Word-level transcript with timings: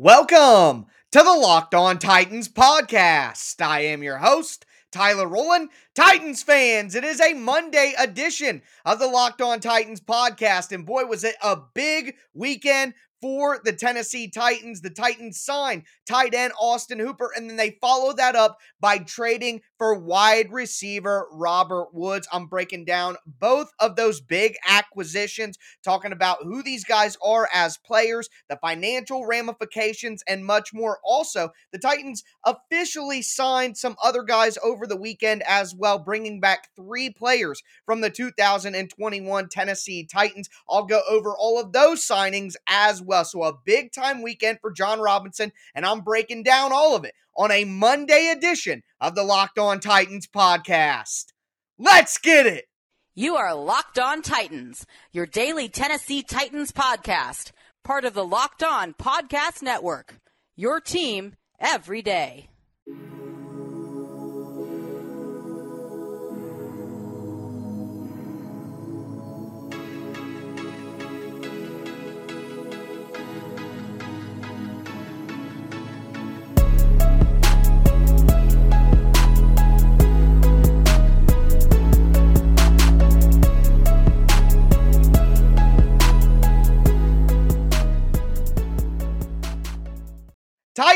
Welcome 0.00 0.86
to 1.10 1.18
the 1.18 1.24
Locked 1.24 1.74
On 1.74 1.98
Titans 1.98 2.48
podcast. 2.48 3.60
I 3.60 3.80
am 3.80 4.00
your 4.00 4.18
host, 4.18 4.64
Tyler 4.92 5.26
Rowland. 5.26 5.70
Titans 5.96 6.40
fans, 6.40 6.94
it 6.94 7.02
is 7.02 7.20
a 7.20 7.34
Monday 7.34 7.94
edition 7.98 8.62
of 8.84 9.00
the 9.00 9.08
Locked 9.08 9.42
On 9.42 9.58
Titans 9.58 10.00
podcast. 10.00 10.70
And 10.70 10.86
boy, 10.86 11.06
was 11.06 11.24
it 11.24 11.34
a 11.42 11.56
big 11.74 12.14
weekend 12.32 12.94
for 13.20 13.60
the 13.64 13.72
Tennessee 13.72 14.28
Titans. 14.28 14.80
The 14.80 14.90
Titans 14.90 15.40
sign 15.40 15.84
tight 16.06 16.34
end 16.34 16.52
Austin 16.60 16.98
Hooper, 16.98 17.30
and 17.34 17.48
then 17.48 17.56
they 17.56 17.78
follow 17.80 18.12
that 18.14 18.36
up 18.36 18.58
by 18.80 18.98
trading 18.98 19.62
for 19.76 19.98
wide 19.98 20.52
receiver 20.52 21.26
Robert 21.32 21.88
Woods. 21.92 22.28
I'm 22.32 22.46
breaking 22.46 22.84
down 22.84 23.16
both 23.26 23.72
of 23.78 23.96
those 23.96 24.20
big 24.20 24.56
acquisitions, 24.66 25.58
talking 25.82 26.12
about 26.12 26.42
who 26.42 26.62
these 26.62 26.84
guys 26.84 27.16
are 27.24 27.48
as 27.52 27.78
players, 27.78 28.28
the 28.48 28.56
financial 28.56 29.26
ramifications, 29.26 30.22
and 30.28 30.44
much 30.44 30.72
more. 30.72 30.98
Also, 31.04 31.50
the 31.72 31.78
Titans 31.78 32.24
officially 32.44 33.22
signed 33.22 33.76
some 33.76 33.96
other 34.02 34.22
guys 34.22 34.58
over 34.62 34.86
the 34.86 34.96
weekend 34.96 35.42
as 35.46 35.74
well, 35.74 35.98
bringing 35.98 36.40
back 36.40 36.68
three 36.76 37.10
players 37.10 37.62
from 37.84 38.00
the 38.00 38.10
2021 38.10 39.48
Tennessee 39.48 40.04
Titans. 40.04 40.48
I'll 40.68 40.86
go 40.86 41.02
over 41.08 41.36
all 41.36 41.60
of 41.60 41.72
those 41.72 42.06
signings 42.06 42.54
as 42.68 43.02
well. 43.02 43.07
So, 43.24 43.42
a 43.42 43.54
big 43.64 43.92
time 43.92 44.22
weekend 44.22 44.58
for 44.60 44.70
Jon 44.70 45.00
Robinson, 45.00 45.52
and 45.74 45.84
I'm 45.84 46.00
breaking 46.00 46.42
down 46.42 46.72
all 46.72 46.94
of 46.94 47.04
it 47.04 47.14
on 47.36 47.50
a 47.50 47.64
Monday 47.64 48.32
edition 48.36 48.82
of 49.00 49.14
the 49.14 49.22
Locked 49.22 49.58
On 49.58 49.80
Titans 49.80 50.26
podcast. 50.26 51.32
Let's 51.78 52.18
get 52.18 52.46
it. 52.46 52.66
You 53.14 53.36
are 53.36 53.54
Locked 53.54 53.98
On 53.98 54.22
Titans, 54.22 54.86
your 55.12 55.26
daily 55.26 55.68
Tennessee 55.68 56.22
Titans 56.22 56.72
podcast, 56.72 57.52
part 57.82 58.04
of 58.04 58.14
the 58.14 58.24
Locked 58.24 58.62
On 58.62 58.94
Podcast 58.94 59.62
Network. 59.62 60.16
Your 60.56 60.80
team 60.80 61.34
every 61.60 62.02
day. 62.02 62.48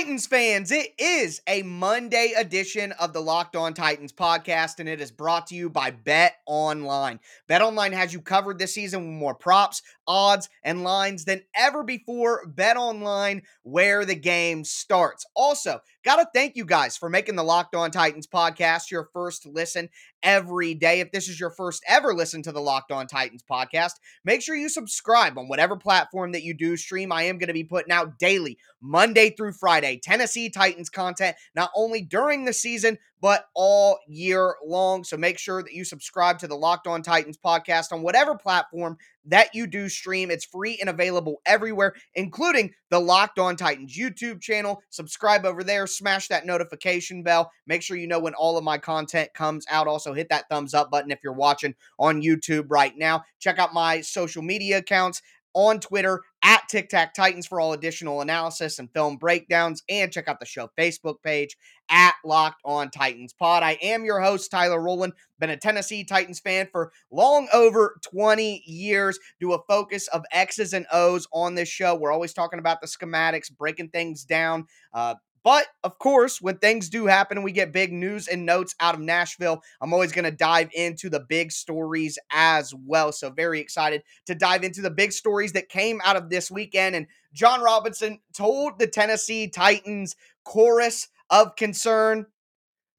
Titans 0.02 0.26
fans, 0.26 0.72
it 0.72 0.94
is 0.98 1.40
a 1.46 1.62
Monday 1.62 2.32
edition 2.36 2.90
of 2.90 3.12
the 3.12 3.20
Locked 3.20 3.54
On 3.54 3.72
Titans 3.72 4.12
podcast, 4.12 4.80
and 4.80 4.88
it 4.88 5.00
is 5.00 5.12
brought 5.12 5.46
to 5.46 5.54
you 5.54 5.70
by 5.70 5.92
Bet 5.92 6.38
Online. 6.44 7.20
Bet 7.46 7.62
Online 7.62 7.92
has 7.92 8.12
you 8.12 8.20
covered 8.20 8.58
this 8.58 8.74
season 8.74 9.02
with 9.02 9.20
more 9.20 9.36
props, 9.36 9.80
odds, 10.06 10.48
and 10.64 10.82
lines 10.82 11.24
than 11.24 11.42
ever 11.54 11.82
before. 11.84 12.46
Bet 12.46 12.76
Online, 12.76 13.42
where 13.62 14.04
the 14.04 14.14
game 14.14 14.64
starts. 14.64 15.26
Also, 15.34 15.80
got 16.04 16.16
to 16.16 16.26
thank 16.34 16.56
you 16.56 16.64
guys 16.64 16.96
for 16.96 17.08
making 17.08 17.36
the 17.36 17.44
Locked 17.44 17.74
On 17.74 17.90
Titans 17.90 18.26
podcast 18.26 18.90
your 18.90 19.08
first 19.12 19.46
listen 19.46 19.88
every 20.22 20.74
day. 20.74 21.00
If 21.00 21.12
this 21.12 21.28
is 21.28 21.38
your 21.38 21.50
first 21.50 21.82
ever 21.88 22.14
listen 22.14 22.42
to 22.42 22.52
the 22.52 22.60
Locked 22.60 22.92
On 22.92 23.06
Titans 23.06 23.44
podcast, 23.48 23.92
make 24.24 24.42
sure 24.42 24.54
you 24.54 24.68
subscribe 24.68 25.38
on 25.38 25.48
whatever 25.48 25.76
platform 25.76 26.32
that 26.32 26.42
you 26.42 26.54
do 26.54 26.76
stream. 26.76 27.12
I 27.12 27.24
am 27.24 27.38
going 27.38 27.48
to 27.48 27.52
be 27.52 27.64
putting 27.64 27.92
out 27.92 28.18
daily, 28.18 28.58
Monday 28.80 29.30
through 29.30 29.52
Friday, 29.52 30.00
Tennessee 30.02 30.50
Titans 30.50 30.90
content, 30.90 31.36
not 31.54 31.70
only 31.74 32.02
during 32.02 32.44
the 32.44 32.52
season, 32.52 32.98
but 33.22 33.46
all 33.54 34.00
year 34.08 34.56
long. 34.66 35.04
So 35.04 35.16
make 35.16 35.38
sure 35.38 35.62
that 35.62 35.72
you 35.72 35.84
subscribe 35.84 36.40
to 36.40 36.48
the 36.48 36.56
Locked 36.56 36.88
On 36.88 37.02
Titans 37.02 37.38
podcast 37.38 37.92
on 37.92 38.02
whatever 38.02 38.34
platform 38.34 38.98
that 39.26 39.54
you 39.54 39.68
do 39.68 39.88
stream. 39.88 40.28
It's 40.28 40.44
free 40.44 40.76
and 40.80 40.90
available 40.90 41.40
everywhere, 41.46 41.94
including 42.16 42.74
the 42.90 42.98
Locked 42.98 43.38
On 43.38 43.54
Titans 43.54 43.96
YouTube 43.96 44.40
channel. 44.40 44.82
Subscribe 44.90 45.46
over 45.46 45.62
there, 45.62 45.86
smash 45.86 46.26
that 46.28 46.44
notification 46.44 47.22
bell. 47.22 47.52
Make 47.68 47.82
sure 47.82 47.96
you 47.96 48.08
know 48.08 48.18
when 48.18 48.34
all 48.34 48.58
of 48.58 48.64
my 48.64 48.76
content 48.76 49.32
comes 49.34 49.64
out. 49.70 49.86
Also, 49.86 50.12
hit 50.12 50.28
that 50.30 50.48
thumbs 50.50 50.74
up 50.74 50.90
button 50.90 51.12
if 51.12 51.20
you're 51.22 51.32
watching 51.32 51.76
on 52.00 52.22
YouTube 52.22 52.66
right 52.70 52.98
now. 52.98 53.22
Check 53.38 53.60
out 53.60 53.72
my 53.72 54.00
social 54.00 54.42
media 54.42 54.78
accounts 54.78 55.22
on 55.54 55.78
Twitter 55.78 56.22
at 56.42 56.68
Tic 56.68 56.88
Tac 56.88 57.14
Titans 57.14 57.46
for 57.46 57.60
all 57.60 57.72
additional 57.72 58.20
analysis 58.20 58.78
and 58.78 58.92
film 58.92 59.16
breakdowns. 59.16 59.82
And 59.88 60.12
check 60.12 60.28
out 60.28 60.40
the 60.40 60.46
show 60.46 60.70
Facebook 60.78 61.22
page 61.22 61.56
at 61.88 62.14
Locked 62.24 62.60
On 62.64 62.90
Titans 62.90 63.32
Pod. 63.32 63.62
I 63.62 63.78
am 63.82 64.04
your 64.04 64.20
host, 64.20 64.50
Tyler 64.50 64.80
Rowland. 64.80 65.12
Been 65.38 65.50
a 65.50 65.56
Tennessee 65.56 66.04
Titans 66.04 66.40
fan 66.40 66.68
for 66.72 66.92
long 67.10 67.48
over 67.52 67.98
20 68.02 68.62
years. 68.66 69.18
Do 69.40 69.52
a 69.52 69.62
focus 69.68 70.08
of 70.08 70.24
X's 70.32 70.72
and 70.72 70.86
O's 70.92 71.26
on 71.32 71.54
this 71.54 71.68
show. 71.68 71.94
We're 71.94 72.12
always 72.12 72.32
talking 72.32 72.58
about 72.58 72.80
the 72.80 72.86
schematics, 72.86 73.54
breaking 73.54 73.90
things 73.90 74.24
down, 74.24 74.66
uh, 74.92 75.14
but 75.44 75.66
of 75.82 75.98
course, 75.98 76.40
when 76.40 76.58
things 76.58 76.88
do 76.88 77.06
happen 77.06 77.36
and 77.36 77.44
we 77.44 77.52
get 77.52 77.72
big 77.72 77.92
news 77.92 78.28
and 78.28 78.46
notes 78.46 78.74
out 78.80 78.94
of 78.94 79.00
Nashville, 79.00 79.62
I'm 79.80 79.92
always 79.92 80.12
going 80.12 80.24
to 80.24 80.30
dive 80.30 80.70
into 80.72 81.10
the 81.10 81.20
big 81.20 81.50
stories 81.50 82.18
as 82.30 82.72
well. 82.74 83.12
So, 83.12 83.30
very 83.30 83.60
excited 83.60 84.02
to 84.26 84.34
dive 84.34 84.62
into 84.62 84.82
the 84.82 84.90
big 84.90 85.12
stories 85.12 85.52
that 85.52 85.68
came 85.68 86.00
out 86.04 86.16
of 86.16 86.30
this 86.30 86.50
weekend. 86.50 86.94
And 86.94 87.06
Jon 87.32 87.60
Robinson 87.60 88.20
told 88.32 88.78
the 88.78 88.86
Tennessee 88.86 89.48
Titans 89.48 90.14
chorus 90.44 91.08
of 91.30 91.56
concern 91.56 92.26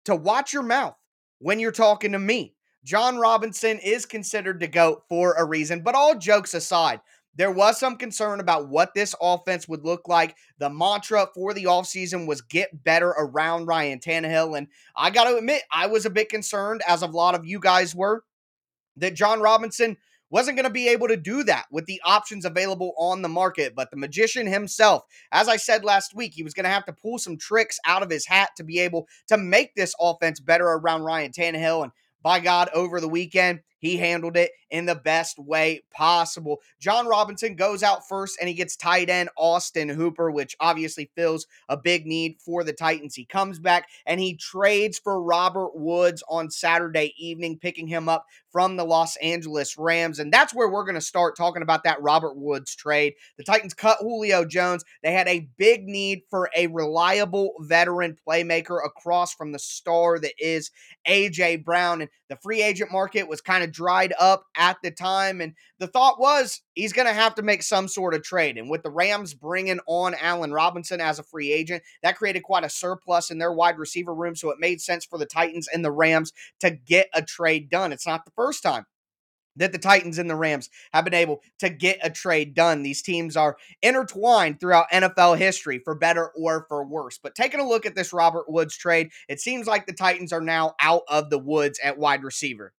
to 0.05 0.15
watch 0.15 0.53
your 0.53 0.63
mouth 0.63 0.95
when 1.39 1.59
you're 1.59 1.71
talking 1.71 2.11
to 2.11 2.19
me. 2.19 2.55
Jon 2.83 3.17
Robinson 3.17 3.79
is 3.79 4.05
considered 4.05 4.59
to 4.59 4.67
go 4.67 5.03
for 5.07 5.33
a 5.33 5.45
reason, 5.45 5.81
but 5.81 5.95
all 5.95 6.17
jokes 6.17 6.53
aside, 6.53 6.99
there 7.35 7.51
was 7.51 7.79
some 7.79 7.97
concern 7.97 8.39
about 8.39 8.69
what 8.69 8.93
this 8.93 9.15
offense 9.21 9.67
would 9.67 9.83
look 9.83 10.07
like. 10.07 10.35
The 10.59 10.69
mantra 10.69 11.27
for 11.33 11.53
the 11.53 11.65
offseason 11.65 12.27
was 12.27 12.41
get 12.41 12.83
better 12.83 13.09
around 13.09 13.65
Ryan 13.65 13.99
Tannehill. 13.99 14.57
And 14.57 14.67
I 14.95 15.09
got 15.09 15.25
to 15.25 15.37
admit, 15.37 15.63
I 15.71 15.87
was 15.87 16.05
a 16.05 16.11
bit 16.11 16.29
concerned, 16.29 16.81
as 16.87 17.01
a 17.01 17.07
lot 17.07 17.35
of 17.35 17.45
you 17.45 17.59
guys 17.59 17.95
were, 17.95 18.23
that 18.97 19.15
Jon 19.15 19.41
Robinson 19.41 19.97
wasn't 20.29 20.57
going 20.57 20.65
to 20.65 20.73
be 20.73 20.87
able 20.87 21.07
to 21.07 21.17
do 21.17 21.43
that 21.43 21.65
with 21.71 21.85
the 21.85 22.01
options 22.03 22.43
available 22.43 22.93
on 22.97 23.21
the 23.21 23.29
market. 23.29 23.73
But 23.75 23.91
the 23.91 23.97
magician 23.97 24.47
himself, 24.47 25.03
as 25.31 25.47
I 25.47 25.57
said 25.57 25.83
last 25.83 26.15
week, 26.15 26.33
he 26.33 26.43
was 26.43 26.55
going 26.55 26.63
to 26.63 26.71
have 26.71 26.85
to 26.85 26.93
pull 26.93 27.19
some 27.19 27.37
tricks 27.37 27.79
out 27.85 28.01
of 28.01 28.09
his 28.09 28.25
hat 28.25 28.49
to 28.57 28.63
be 28.63 28.79
able 28.79 29.07
to 29.27 29.37
make 29.37 29.75
this 29.75 29.93
offense 29.99 30.39
better 30.39 30.65
around 30.65 31.03
Ryan 31.03 31.31
Tannehill. 31.31 31.83
And 31.83 31.91
by 32.23 32.39
God, 32.39 32.69
over 32.73 32.99
the 32.99 33.07
weekend, 33.07 33.59
he 33.83 33.97
handled 33.97 34.37
it 34.37 34.51
in 34.71 34.85
the 34.85 34.95
best 34.95 35.37
way 35.37 35.81
possible. 35.91 36.61
Jon 36.79 37.05
Robinson 37.05 37.53
goes 37.53 37.83
out 37.83 38.07
first 38.07 38.37
and 38.39 38.47
he 38.47 38.55
gets 38.55 38.77
tight 38.77 39.09
end 39.09 39.27
Austin 39.35 39.89
Hooper, 39.89 40.31
which 40.31 40.55
obviously 40.61 41.11
fills 41.17 41.47
a 41.67 41.75
big 41.75 42.07
need 42.07 42.37
for 42.39 42.63
the 42.63 42.71
Titans. 42.71 43.13
He 43.13 43.25
comes 43.25 43.59
back 43.59 43.89
and 44.05 44.21
he 44.21 44.37
trades 44.37 44.97
for 44.97 45.21
Robert 45.21 45.75
Woods 45.75 46.23
on 46.29 46.49
Saturday 46.49 47.13
evening, 47.17 47.59
picking 47.59 47.87
him 47.87 48.07
up 48.07 48.25
from 48.53 48.77
the 48.77 48.85
Los 48.85 49.17
Angeles 49.17 49.77
Rams. 49.77 50.19
And 50.19 50.31
that's 50.31 50.53
where 50.53 50.69
we're 50.69 50.85
going 50.85 50.95
to 50.95 51.01
start 51.01 51.35
talking 51.35 51.63
about 51.63 51.83
that 51.83 52.01
Robert 52.01 52.37
Woods 52.37 52.73
trade. 52.73 53.15
The 53.37 53.43
Titans 53.43 53.73
cut 53.73 53.97
Julio 53.99 54.45
Jones. 54.45 54.85
They 55.01 55.11
had 55.11 55.27
a 55.27 55.49
big 55.57 55.87
need 55.87 56.21
for 56.29 56.49
a 56.55 56.67
reliable 56.67 57.53
veteran 57.59 58.15
playmaker 58.25 58.77
across 58.85 59.33
from 59.33 59.51
the 59.51 59.59
star 59.59 60.19
that 60.19 60.35
is 60.37 60.71
AJ 61.05 61.65
Brown. 61.65 62.01
And 62.01 62.09
the 62.29 62.37
free 62.37 62.61
agent 62.61 62.91
market 62.91 63.27
was 63.27 63.41
kind 63.41 63.63
of 63.63 63.72
dried 63.73 64.13
up 64.19 64.45
at 64.55 64.77
the 64.81 64.91
time. 64.91 65.41
And 65.41 65.53
the 65.79 65.87
thought 65.87 66.19
was 66.19 66.61
he's 66.75 66.93
going 66.93 67.07
to 67.07 67.13
have 67.13 67.35
to 67.35 67.41
make 67.41 67.63
some 67.63 67.89
sort 67.89 68.13
of 68.13 68.23
trade. 68.23 68.57
And 68.57 68.69
with 68.69 68.83
the 68.83 68.89
Rams 68.89 69.33
bringing 69.33 69.79
on 69.87 70.15
Allen 70.21 70.53
Robinson 70.53 71.01
as 71.01 71.19
a 71.19 71.23
free 71.23 71.51
agent, 71.51 71.83
that 72.01 72.17
created 72.17 72.43
quite 72.43 72.63
a 72.63 72.69
surplus 72.69 73.31
in 73.31 73.39
their 73.39 73.51
wide 73.51 73.77
receiver 73.77 74.13
room. 74.13 74.35
So 74.35 74.49
it 74.51 74.59
made 74.59 74.79
sense 74.79 75.03
for 75.03 75.19
the 75.19 75.25
Titans 75.25 75.67
and 75.67 75.83
the 75.83 75.91
Rams 75.91 76.31
to 76.61 76.71
get 76.71 77.09
a 77.13 77.21
trade 77.21 77.69
done. 77.69 77.91
It's 77.91 78.07
not 78.07 78.23
the 78.23 78.31
first 78.31 78.63
time 78.63 78.85
that 79.55 79.71
the 79.71 79.77
Titans 79.77 80.17
and 80.17 80.29
the 80.29 80.35
Rams 80.35 80.69
have 80.93 81.05
been 81.05 81.13
able 81.13 81.41
to 81.59 81.69
get 81.69 81.99
a 82.01 82.09
trade 82.09 82.53
done. 82.53 82.83
These 82.83 83.01
teams 83.01 83.37
are 83.37 83.57
intertwined 83.81 84.59
throughout 84.59 84.91
NFL 84.91 85.37
history 85.37 85.79
for 85.79 85.95
better 85.95 86.31
or 86.35 86.65
for 86.67 86.83
worse. 86.85 87.19
But 87.21 87.35
taking 87.35 87.59
a 87.59 87.67
look 87.67 87.85
at 87.85 87.95
this 87.95 88.13
Robert 88.13 88.49
Woods 88.49 88.75
trade, 88.75 89.09
it 89.27 89.39
seems 89.39 89.67
like 89.67 89.85
the 89.85 89.93
Titans 89.93 90.33
are 90.33 90.41
now 90.41 90.73
out 90.79 91.03
of 91.07 91.29
the 91.29 91.39
woods 91.39 91.79
at 91.83 91.97
wide 91.97 92.23
receiver. 92.23 92.73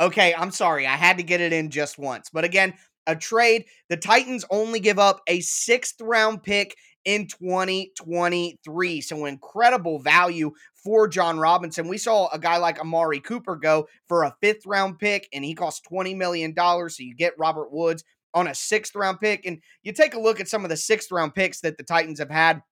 Okay, 0.00 0.34
I'm 0.34 0.50
sorry. 0.50 0.86
I 0.86 0.96
had 0.96 1.18
to 1.18 1.22
get 1.22 1.42
it 1.42 1.52
in 1.52 1.70
just 1.70 1.98
once. 1.98 2.30
But 2.32 2.44
again, 2.44 2.72
a 3.06 3.14
trade. 3.14 3.66
The 3.90 3.98
Titans 3.98 4.46
only 4.50 4.80
give 4.80 4.98
up 4.98 5.20
a 5.26 5.40
sixth 5.40 6.00
round 6.00 6.42
pick 6.42 6.74
in 7.04 7.26
2023. 7.26 9.00
So 9.02 9.26
incredible 9.26 9.98
value 9.98 10.52
for 10.74 11.06
Jon 11.06 11.38
Robinson. 11.38 11.88
We 11.88 11.98
saw 11.98 12.28
a 12.32 12.38
guy 12.38 12.56
like 12.56 12.80
Amari 12.80 13.20
Cooper 13.20 13.56
go 13.56 13.88
for 14.08 14.24
a 14.24 14.34
fifth 14.40 14.64
round 14.64 14.98
pick 14.98 15.28
and 15.32 15.44
he 15.44 15.54
cost 15.54 15.86
$20 15.90 16.16
million. 16.16 16.54
So 16.56 17.02
you 17.02 17.14
get 17.14 17.38
Robert 17.38 17.70
Woods 17.70 18.02
on 18.32 18.46
a 18.46 18.54
sixth 18.54 18.94
round 18.94 19.20
pick. 19.20 19.44
And 19.44 19.60
you 19.82 19.92
take 19.92 20.14
a 20.14 20.20
look 20.20 20.40
at 20.40 20.48
some 20.48 20.64
of 20.64 20.70
the 20.70 20.76
sixth 20.76 21.10
round 21.10 21.34
picks 21.34 21.60
that 21.60 21.76
the 21.76 21.84
Titans 21.84 22.20
have 22.20 22.30
had 22.30 22.62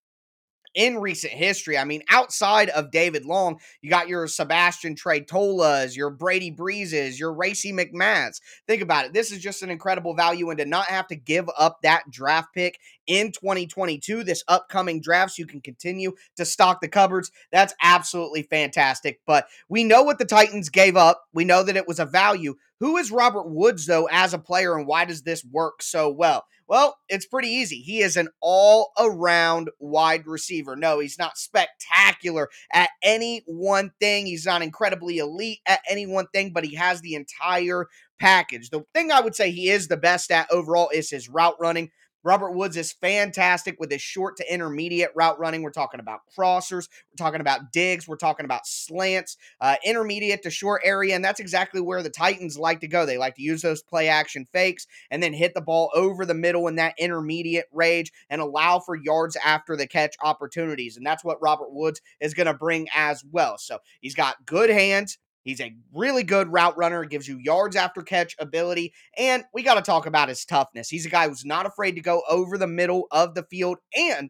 in 0.79 0.97
recent 0.99 1.33
history. 1.33 1.77
I 1.77 1.83
mean, 1.83 2.05
outside 2.09 2.69
of 2.69 2.93
David 2.93 3.27
Long, 3.27 3.59
you 3.83 3.91
got 3.91 4.09
your 4.09 4.29
Sebastian 4.29 4.95
Tretolas, 4.95 5.97
your 5.97 6.09
Brady 6.09 6.53
Breezes, 6.53 7.19
your 7.19 7.35
Racey 7.35 7.73
McMaths. 7.73 8.41
Think 8.69 8.81
about 8.81 9.05
it. 9.05 9.13
This 9.13 9.33
is 9.33 9.41
just 9.41 9.65
an 9.65 9.71
incredible 9.71 10.15
value, 10.15 10.49
and 10.51 10.59
to 10.61 10.65
not 10.65 10.87
have 10.87 11.09
to 11.09 11.17
give 11.17 11.51
up 11.59 11.83
that 11.83 12.05
draft 12.13 12.55
pick 12.55 12.79
in 13.09 13.33
2022, 13.33 14.23
this 14.23 14.45
upcoming 14.47 15.01
draft, 15.01 15.33
so 15.33 15.41
you 15.41 15.47
can 15.47 15.61
continue 15.61 16.13
to 16.37 16.45
stock 16.45 16.81
the 16.81 16.87
cupboards, 16.87 17.33
that's 17.51 17.75
absolutely 17.83 18.43
fantastic. 18.43 19.21
But 19.27 19.49
we 19.69 19.83
know 19.83 20.05
what 20.05 20.21
the 20.21 20.25
Titans 20.25 20.69
gave 20.69 20.97
up. 20.97 21.25
We 21.33 21.45
know 21.45 21.65
that 21.65 21.77
it 21.77 21.89
was 21.89 21.99
a 21.99 22.07
value. 22.07 22.55
Who 22.79 22.99
is 22.99 23.11
Robert 23.11 23.49
Woods, 23.49 23.87
though, 23.87 24.09
as 24.13 24.33
a 24.33 24.39
player, 24.39 24.77
and 24.77 24.87
why 24.87 25.07
does 25.07 25.23
this 25.23 25.45
work 25.45 25.83
so 25.83 26.09
well? 26.09 26.45
Well, 26.69 26.99
it's 27.09 27.26
pretty 27.26 27.49
easy. 27.49 27.76
He 27.76 28.00
is 28.00 28.17
an 28.17 28.29
all 28.43 28.93
around 28.99 29.70
wide 29.79 30.26
receiver. 30.26 30.76
No, 30.76 30.99
he's 31.00 31.19
not 31.19 31.38
spectacular 31.38 32.49
at 32.73 32.91
any 33.03 33.43
one 33.47 33.93
thing. 34.00 34.26
He's 34.26 34.44
not 34.44 34.61
incredibly 34.62 35.19
elite 35.19 35.61
at 35.67 35.81
any 35.88 36.06
one 36.06 36.26
thing, 36.35 36.53
but 36.53 36.65
he 36.65 36.75
has 36.76 37.00
the 37.00 37.15
entire 37.15 37.87
package. 38.20 38.69
The 38.69 38.85
thing 38.94 39.11
I 39.11 39.20
would 39.20 39.35
say 39.35 39.50
he 39.50 39.70
is 39.70 39.88
the 39.88 39.97
best 39.97 40.31
at 40.31 40.50
overall 40.50 40.91
is 40.93 41.11
his 41.11 41.29
route 41.29 41.56
running. 41.59 41.91
Robert 42.29 42.53
Woods 42.53 42.77
is 42.77 42.93
fantastic 42.93 43.81
with 43.81 43.91
his 43.91 44.03
short 44.03 44.37
to 44.37 44.53
intermediate 44.53 45.09
route 45.15 45.39
running. 45.39 45.63
We're 45.63 45.71
talking 45.71 45.99
about 45.99 46.21
crossers, 46.39 46.87
we're 47.11 47.17
talking 47.17 47.41
about 47.41 47.73
digs, 47.73 48.07
we're 48.07 48.17
talking 48.17 48.45
about 48.45 48.67
slants, 48.67 49.39
uh, 49.63 49.77
intermediate 49.83 50.43
to 50.43 50.51
short 50.51 50.83
area, 50.85 51.15
and 51.15 51.25
that's 51.25 51.41
exactly 51.41 51.81
where 51.81 52.03
the 52.03 52.11
Titans 52.11 52.59
like 52.59 52.81
to 52.81 52.87
go. 52.87 53.07
They 53.07 53.17
like 53.17 53.37
to 53.37 53.43
use 53.43 53.63
those 53.63 53.83
play 53.83 54.09
action 54.09 54.47
fakes 54.53 54.87
and 55.11 55.23
then 55.23 55.33
hit 55.33 55.55
the 55.55 55.63
ball 55.63 55.91
over 55.95 56.27
the 56.27 56.35
middle 56.35 56.69
in 56.69 56.75
that 56.75 56.93
intermediate 56.99 57.65
range 57.73 58.13
and 58.29 58.43
allow 58.43 58.79
for 58.79 58.95
yards 58.95 59.39
after 59.43 59.75
the 59.75 59.87
catch 59.87 60.15
opportunities. 60.23 60.99
And 60.99 61.07
that's 61.07 61.25
what 61.25 61.41
Robert 61.41 61.73
Woods 61.73 62.03
is 62.21 62.35
going 62.35 62.47
to 62.47 62.53
bring 62.53 62.89
as 62.95 63.25
well. 63.33 63.57
So 63.57 63.79
he's 64.03 64.15
got 64.15 64.45
good 64.45 64.69
hands. 64.69 65.17
He's 65.49 65.62
a 65.62 65.75
really 65.95 66.25
good 66.25 66.53
route 66.53 66.77
runner, 66.77 67.06
gives 67.06 67.27
you 67.27 67.39
yards 67.39 67.75
after 67.75 68.03
catch 68.03 68.37
ability. 68.39 68.93
And 69.17 69.45
we 69.55 69.62
got 69.62 69.77
to 69.77 69.81
talk 69.81 70.05
about 70.05 70.29
his 70.29 70.45
toughness. 70.45 70.91
He's 70.91 71.06
a 71.06 71.09
guy 71.09 71.27
who's 71.27 71.47
not 71.47 71.65
afraid 71.65 71.93
to 71.93 72.03
go 72.03 72.23
over 72.29 72.59
the 72.59 72.67
middle 72.67 73.06
of 73.11 73.35
the 73.35 73.45
field 73.45 73.79
and 73.97 74.29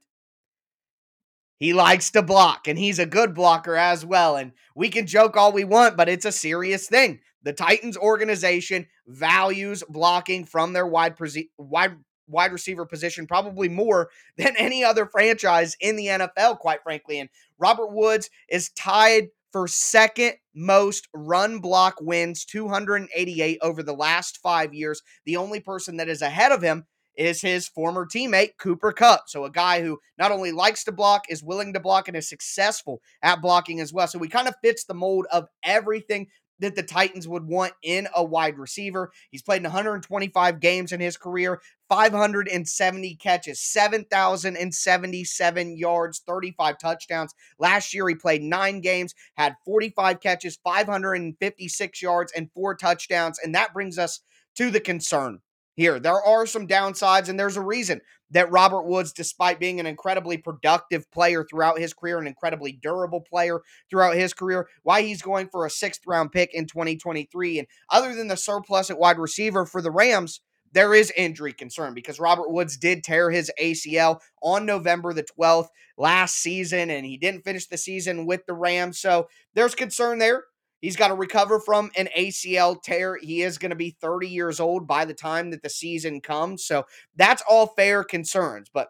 he 1.58 1.72
likes 1.72 2.12
to 2.12 2.22
block, 2.22 2.68
and 2.68 2.78
he's 2.78 3.00
a 3.00 3.04
good 3.04 3.34
blocker 3.34 3.74
as 3.74 4.06
well. 4.06 4.36
And 4.36 4.52
we 4.76 4.90
can 4.90 5.08
joke 5.08 5.36
all 5.36 5.50
we 5.50 5.64
want, 5.64 5.96
but 5.96 6.08
it's 6.08 6.24
a 6.24 6.30
serious 6.30 6.86
thing. 6.86 7.18
The 7.42 7.52
Titans 7.52 7.96
organization 7.96 8.86
values 9.08 9.82
blocking 9.88 10.44
from 10.44 10.72
their 10.72 10.86
wide, 10.86 11.16
wide, 11.58 11.96
wide 12.28 12.52
receiver 12.52 12.86
position 12.86 13.26
probably 13.26 13.68
more 13.68 14.08
than 14.36 14.54
any 14.56 14.84
other 14.84 15.04
franchise 15.04 15.76
in 15.80 15.96
the 15.96 16.06
NFL, 16.06 16.60
quite 16.60 16.84
frankly. 16.84 17.18
And 17.18 17.28
Robert 17.58 17.90
Woods 17.92 18.30
is 18.48 18.70
tied 18.76 19.30
for 19.52 19.68
second 19.68 20.34
most 20.54 21.08
run 21.14 21.60
block 21.60 21.96
wins, 22.00 22.44
288 22.44 23.58
over 23.62 23.82
the 23.82 23.92
last 23.92 24.38
five 24.42 24.74
years. 24.74 25.02
The 25.26 25.36
only 25.36 25.60
person 25.60 25.96
that 25.96 26.08
is 26.08 26.22
ahead 26.22 26.52
of 26.52 26.62
him 26.62 26.84
is 27.16 27.40
his 27.40 27.68
former 27.68 28.06
teammate, 28.06 28.50
Cooper 28.58 28.92
Kupp. 28.92 29.24
So, 29.26 29.44
a 29.44 29.50
guy 29.50 29.82
who 29.82 29.98
not 30.18 30.30
only 30.30 30.52
likes 30.52 30.84
to 30.84 30.92
block, 30.92 31.24
is 31.28 31.42
willing 31.42 31.72
to 31.72 31.80
block, 31.80 32.08
and 32.08 32.16
is 32.16 32.28
successful 32.28 33.00
at 33.22 33.42
blocking 33.42 33.80
as 33.80 33.92
well. 33.92 34.06
So, 34.06 34.20
he 34.20 34.28
kind 34.28 34.48
of 34.48 34.54
fits 34.62 34.84
the 34.84 34.94
mold 34.94 35.26
of 35.32 35.48
everything 35.64 36.28
that 36.60 36.74
the 36.74 36.82
Titans 36.82 37.28
would 37.28 37.46
want 37.46 37.74
in 37.82 38.08
a 38.14 38.24
wide 38.24 38.58
receiver. 38.58 39.12
He's 39.30 39.42
played 39.42 39.58
in 39.58 39.64
125 39.64 40.60
games 40.60 40.92
in 40.92 41.00
his 41.00 41.16
career, 41.16 41.60
570 41.88 43.16
catches, 43.16 43.60
7,077 43.60 45.76
yards, 45.76 46.22
35 46.26 46.78
touchdowns. 46.78 47.34
Last 47.58 47.94
year, 47.94 48.08
he 48.08 48.14
played 48.14 48.42
nine 48.42 48.80
games, 48.80 49.14
had 49.36 49.56
45 49.64 50.20
catches, 50.20 50.58
556 50.62 52.02
yards, 52.02 52.32
and 52.32 52.50
four 52.52 52.74
touchdowns. 52.74 53.38
And 53.42 53.54
that 53.54 53.72
brings 53.72 53.98
us 53.98 54.20
to 54.56 54.70
the 54.70 54.80
concern 54.80 55.40
here. 55.76 55.98
There 56.00 56.22
are 56.22 56.44
some 56.44 56.66
downsides, 56.66 57.28
and 57.28 57.38
there's 57.38 57.56
a 57.56 57.62
reason 57.62 58.00
that 58.30 58.50
Robert 58.50 58.86
Woods, 58.86 59.12
despite 59.12 59.58
being 59.58 59.80
an 59.80 59.86
incredibly 59.86 60.36
productive 60.36 61.10
player 61.10 61.44
throughout 61.48 61.78
his 61.78 61.94
career, 61.94 62.18
an 62.18 62.26
incredibly 62.26 62.72
durable 62.72 63.20
player 63.20 63.60
throughout 63.90 64.16
his 64.16 64.34
career, 64.34 64.68
why 64.82 65.02
he's 65.02 65.22
going 65.22 65.48
for 65.48 65.64
a 65.64 65.70
sixth 65.70 66.02
round 66.06 66.32
pick 66.32 66.52
in 66.52 66.66
2023. 66.66 67.58
And 67.58 67.68
other 67.90 68.14
than 68.14 68.28
the 68.28 68.36
surplus 68.36 68.90
at 68.90 68.98
wide 68.98 69.18
receiver 69.18 69.64
for 69.64 69.82
the 69.82 69.90
Rams, 69.90 70.40
there 70.72 70.94
is 70.94 71.12
injury 71.16 71.52
concern 71.52 71.94
because 71.94 72.20
Robert 72.20 72.50
Woods 72.50 72.76
did 72.76 73.02
tear 73.02 73.30
his 73.30 73.50
ACL 73.60 74.20
on 74.42 74.66
November 74.66 75.12
the 75.12 75.24
12th 75.38 75.68
last 75.96 76.36
season, 76.36 76.90
and 76.90 77.06
he 77.06 77.16
didn't 77.16 77.44
finish 77.44 77.66
the 77.66 77.78
season 77.78 78.26
with 78.26 78.44
the 78.46 78.54
Rams. 78.54 78.98
So 78.98 79.28
there's 79.54 79.74
concern 79.74 80.18
there. 80.18 80.44
He's 80.80 80.96
got 80.96 81.08
to 81.08 81.14
recover 81.14 81.60
from 81.60 81.90
an 81.96 82.08
ACL 82.16 82.80
tear. 82.82 83.18
He 83.20 83.42
is 83.42 83.58
going 83.58 83.70
to 83.70 83.76
be 83.76 83.96
30 84.00 84.28
years 84.28 84.60
old 84.60 84.86
by 84.86 85.04
the 85.04 85.14
time 85.14 85.50
that 85.50 85.62
the 85.62 85.70
season 85.70 86.20
comes. 86.20 86.64
So 86.64 86.84
that's 87.16 87.42
all 87.48 87.66
fair 87.66 88.04
concerns. 88.04 88.68
But 88.72 88.88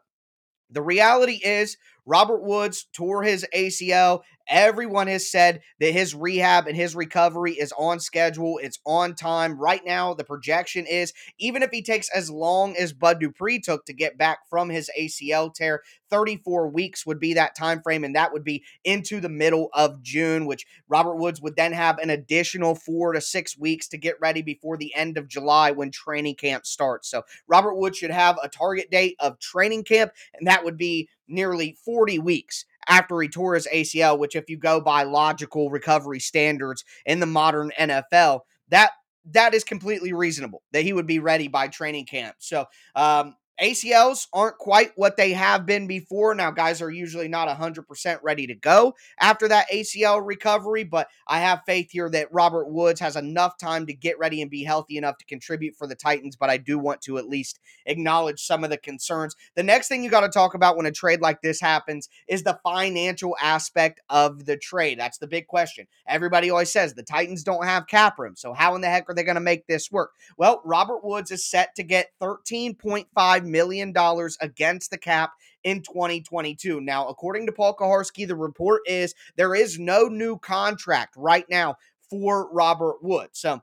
the 0.71 0.83
reality 0.83 1.41
is, 1.43 1.79
Robert 2.05 2.43
Woods 2.43 2.87
tore 2.93 3.23
his 3.23 3.47
ACL 3.55 4.21
Everyone 4.49 5.09
has 5.09 5.31
said 5.31 5.61
that 5.79 5.93
his 5.93 6.15
rehab 6.15 6.67
and 6.67 6.77
his 6.77 6.97
recovery 6.97 7.53
is 7.53 7.73
on 7.77 8.01
schedule, 8.01 8.59
it's 8.63 8.79
on 8.87 9.15
time. 9.15 9.59
Right 9.59 9.85
now, 9.85 10.15
the 10.15 10.25
projection 10.25 10.87
is 10.87 11.13
even 11.39 11.63
if 11.63 11.71
he 11.71 11.83
takes 11.83 12.09
as 12.11 12.31
long 12.31 12.75
as 12.77 12.95
Bud 12.95 13.21
Dupree 13.21 13.61
took 13.61 13.85
to 13.87 13.93
get 13.93 14.17
back 14.17 14.39
from 14.49 14.71
his 14.71 14.91
ACL 14.99 15.53
tear, 15.55 15.83
34 16.11 16.69
weeks 16.69 17.05
would 17.05 17.21
be 17.21 17.35
that 17.35 17.55
time 17.55 17.83
frame, 17.83 18.05
and 18.05 18.17
that 18.17 18.33
would 18.33 18.45
be 18.45 18.65
into 18.85 19.21
the 19.21 19.29
middle 19.29 19.69
of 19.75 20.03
June, 20.03 20.47
which 20.47 20.67
Robert 20.89 21.17
Woods 21.17 21.43
would 21.43 21.57
then 21.57 21.73
have 21.73 21.99
an 21.99 22.09
additional 22.09 22.75
four 22.75 23.13
to 23.13 23.21
six 23.21 23.59
weeks 23.59 23.87
to 23.89 23.99
get 23.99 24.21
ready 24.21 24.41
before 24.41 24.79
the 24.79 24.95
end 24.95 25.19
of 25.19 25.29
July 25.29 25.71
when 25.73 25.91
training 25.91 26.37
camp 26.37 26.65
starts. 26.65 27.11
So 27.11 27.23
Robert 27.47 27.75
Woods 27.75 27.99
should 27.99 28.11
have 28.11 28.39
a 28.43 28.49
target 28.49 28.91
date 28.91 29.17
of 29.21 29.39
training 29.39 29.85
camp, 29.85 30.13
and 30.35 30.47
that 30.47 30.65
would 30.65 30.79
be 30.79 31.09
nearly 31.29 31.77
40 31.85 32.19
weeks 32.21 32.65
after 32.89 33.21
he 33.21 33.29
tore 33.29 33.55
his 33.55 33.69
ACL, 33.73 34.19
which, 34.19 34.37
if 34.37 34.49
you 34.49 34.57
go 34.57 34.81
by 34.81 35.03
logical 35.03 35.71
recovery 35.71 36.21
standards 36.21 36.85
in 37.07 37.21
the 37.21 37.27
modern 37.27 37.71
NFL, 37.79 38.41
that 38.69 38.91
that 39.31 39.55
is 39.55 39.65
completely 39.65 40.13
reasonable 40.13 40.63
that 40.73 40.83
he 40.83 40.93
would 40.93 41.07
be 41.07 41.19
ready 41.19 41.49
by 41.49 41.69
training 41.69 42.07
camp. 42.07 42.37
So, 42.39 42.65
um, 42.95 43.35
ACLs 43.61 44.29
aren't 44.33 44.59
quite 44.59 44.93
what 44.97 45.17
they 45.17 45.33
have 45.33 45.67
been 45.67 45.87
before. 45.87 46.35
Now, 46.35 46.51
guys 46.51 46.81
are 46.81 46.91
usually 46.91 47.29
not 47.29 47.49
100% 47.49 48.19
ready 48.23 48.47
to 48.47 48.55
go 48.55 48.95
after 49.21 49.49
that 49.49 49.71
ACL 49.73 50.25
recovery, 50.25 50.85
but 50.85 51.09
I 51.27 51.41
have 51.41 51.63
faith 51.67 51.91
here 51.91 52.09
that 52.11 52.33
Robert 52.33 52.69
Woods 52.69 53.01
has 53.01 53.17
enough 53.17 53.59
time 53.59 53.87
to 53.87 53.93
get 53.93 54.19
ready 54.19 54.43
and 54.43 54.51
be 54.51 54.63
healthy 54.63 54.97
enough 54.97 55.19
to 55.19 55.25
contribute 55.25 55.77
for 55.77 55.87
the 55.87 55.95
Titans. 55.95 56.37
But 56.37 56.51
I 56.51 56.57
do 56.57 56.79
want 56.79 57.01
to 57.03 57.19
at 57.19 57.29
least 57.29 57.59
acknowledge 57.87 58.41
some 58.41 58.65
of 58.65 58.71
the 58.71 58.77
concerns. 58.77 59.35
The 59.57 59.63
next 59.63 59.89
thing 59.89 60.05
you 60.05 60.11
got 60.11 60.21
to 60.21 60.29
talk 60.29 60.55
about 60.55 60.77
when 60.77 60.87
a 60.87 60.93
trade 60.93 61.21
like 61.21 61.43
this 61.43 61.61
happens 61.61 62.09
is 62.29 62.43
the 62.43 62.61
financial 62.63 63.37
aspect 63.41 64.01
of 64.09 64.45
the 64.45 64.57
trade. 64.57 65.01
That's 65.01 65.19
the 65.19 65.27
big 65.27 65.47
question. 65.47 65.87
Everybody 66.07 66.51
always 66.51 66.73
says 66.73 66.95
the 66.95 67.03
Titans 67.03 67.43
don't 67.43 67.65
have 67.65 67.87
cap 67.87 68.19
room. 68.19 68.37
So, 68.37 68.53
how 68.53 68.75
in 68.75 68.83
the 68.83 68.89
heck 68.89 69.09
are 69.11 69.15
they 69.15 69.25
going 69.25 69.35
to 69.35 69.41
make 69.41 69.67
this 69.67 69.91
work? 69.91 70.13
Well, 70.37 70.63
Robert 70.65 71.05
Woods 71.05 71.31
is 71.31 71.45
set 71.45 71.75
to 71.77 71.83
get 71.83 72.13
13.5 72.21 73.48
million 73.49 73.95
against 74.41 74.91
the 74.91 74.99
cap 74.99 75.33
in 75.65 75.83
2022. 75.83 76.81
Now, 76.81 77.09
according 77.09 77.47
to 77.47 77.53
Paul 77.53 77.77
Kuharsky, 77.77 78.27
the 78.27 78.37
report 78.37 78.83
is 78.87 79.15
there 79.37 79.55
is 79.55 79.79
no 79.79 80.05
new 80.05 80.39
contract 80.39 81.15
right 81.17 81.47
now 81.51 81.77
for 82.09 82.51
Robert 82.53 83.03
Wood. 83.03 83.31
So 83.33 83.61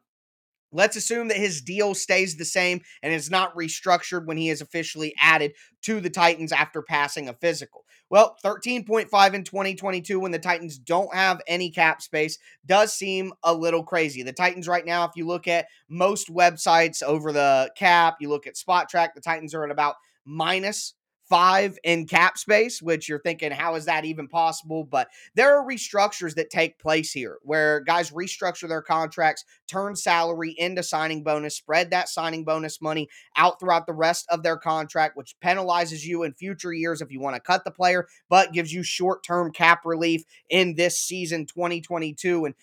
Let's 0.76 0.98
assume 0.98 1.30
that 1.30 1.38
his 1.38 1.62
deal 1.62 1.96
stays 1.96 2.36
the 2.36 2.46
same 2.46 2.82
and 3.02 3.14
is 3.14 3.32
not 3.32 3.56
restructured 3.56 4.26
when 4.26 4.38
he 4.38 4.50
is 4.50 4.62
officially 4.62 5.14
added 5.20 5.54
to 5.84 6.02
the 6.02 6.10
Titans 6.10 6.52
after 6.52 6.82
passing 6.82 7.30
a 7.30 7.34
physical. 7.34 7.86
Well, 8.10 8.36
13.5 8.44 9.34
in 9.34 9.44
2022 9.44 10.20
when 10.20 10.32
the 10.32 10.40
Titans 10.40 10.78
don't 10.78 11.14
have 11.14 11.42
any 11.48 11.72
cap 11.72 12.02
space 12.02 12.38
does 12.66 12.92
seem 12.92 13.34
a 13.44 13.54
little 13.54 13.84
crazy. 13.84 14.22
The 14.22 14.34
Titans 14.34 14.68
right 14.68 14.86
now, 14.86 15.06
if 15.06 15.12
you 15.16 15.26
look 15.26 15.48
at 15.48 15.68
most 15.88 16.28
websites 16.28 17.02
over 17.02 17.32
the 17.32 17.72
cap, 17.78 18.18
you 18.20 18.30
look 18.30 18.46
at 18.46 18.56
Spotrac, 18.56 19.10
the 19.16 19.22
Titans 19.22 19.54
are 19.54 19.64
at 19.64 19.72
about 19.72 19.96
minus 20.26 20.95
five 21.30 21.78
in 21.84 22.06
cap 22.06 22.38
space, 22.38 22.82
which 22.82 23.10
you're 23.10 23.20
thinking, 23.20 23.52
how 23.52 23.76
is 23.76 23.86
that 23.86 24.06
even 24.06 24.28
possible? 24.28 24.84
But 24.84 25.10
there 25.34 25.58
are 25.58 25.68
restructures 25.68 26.36
that 26.36 26.50
take 26.50 26.80
place 26.80 27.12
here 27.12 27.38
where 27.42 27.80
guys 27.82 28.12
restructure 28.12 28.68
their 28.68 28.82
contracts, 28.82 29.44
turn 29.68 29.96
salary 29.96 30.56
into 30.58 30.84
signing 30.84 31.24
bonus, 31.24 31.56
spread 31.56 31.92
that 31.92 32.10
signing 32.10 32.44
bonus 32.44 32.82
money 32.82 33.10
out 33.36 33.60
throughout 33.60 33.88
the 33.88 33.94
rest 33.94 34.26
of 34.30 34.44
their 34.44 34.58
contract, 34.58 35.18
which 35.18 35.36
penalizes 35.44 36.04
you 36.04 36.24
in 36.24 36.34
future 36.34 36.74
years 36.74 37.02
if 37.02 37.12
you 37.12 37.20
want 37.20 37.36
to 37.36 37.42
cut 37.42 37.64
the 37.64 37.72
player, 37.72 38.08
but 38.30 38.54
gives 38.54 38.72
you 38.72 38.84
short 38.84 39.24
term 39.24 39.52
cap 39.52 39.82
relief 39.86 40.24
in 40.50 40.76
this 40.76 40.98
season 40.98 41.46
2022. 41.46 42.46
And 42.46 42.56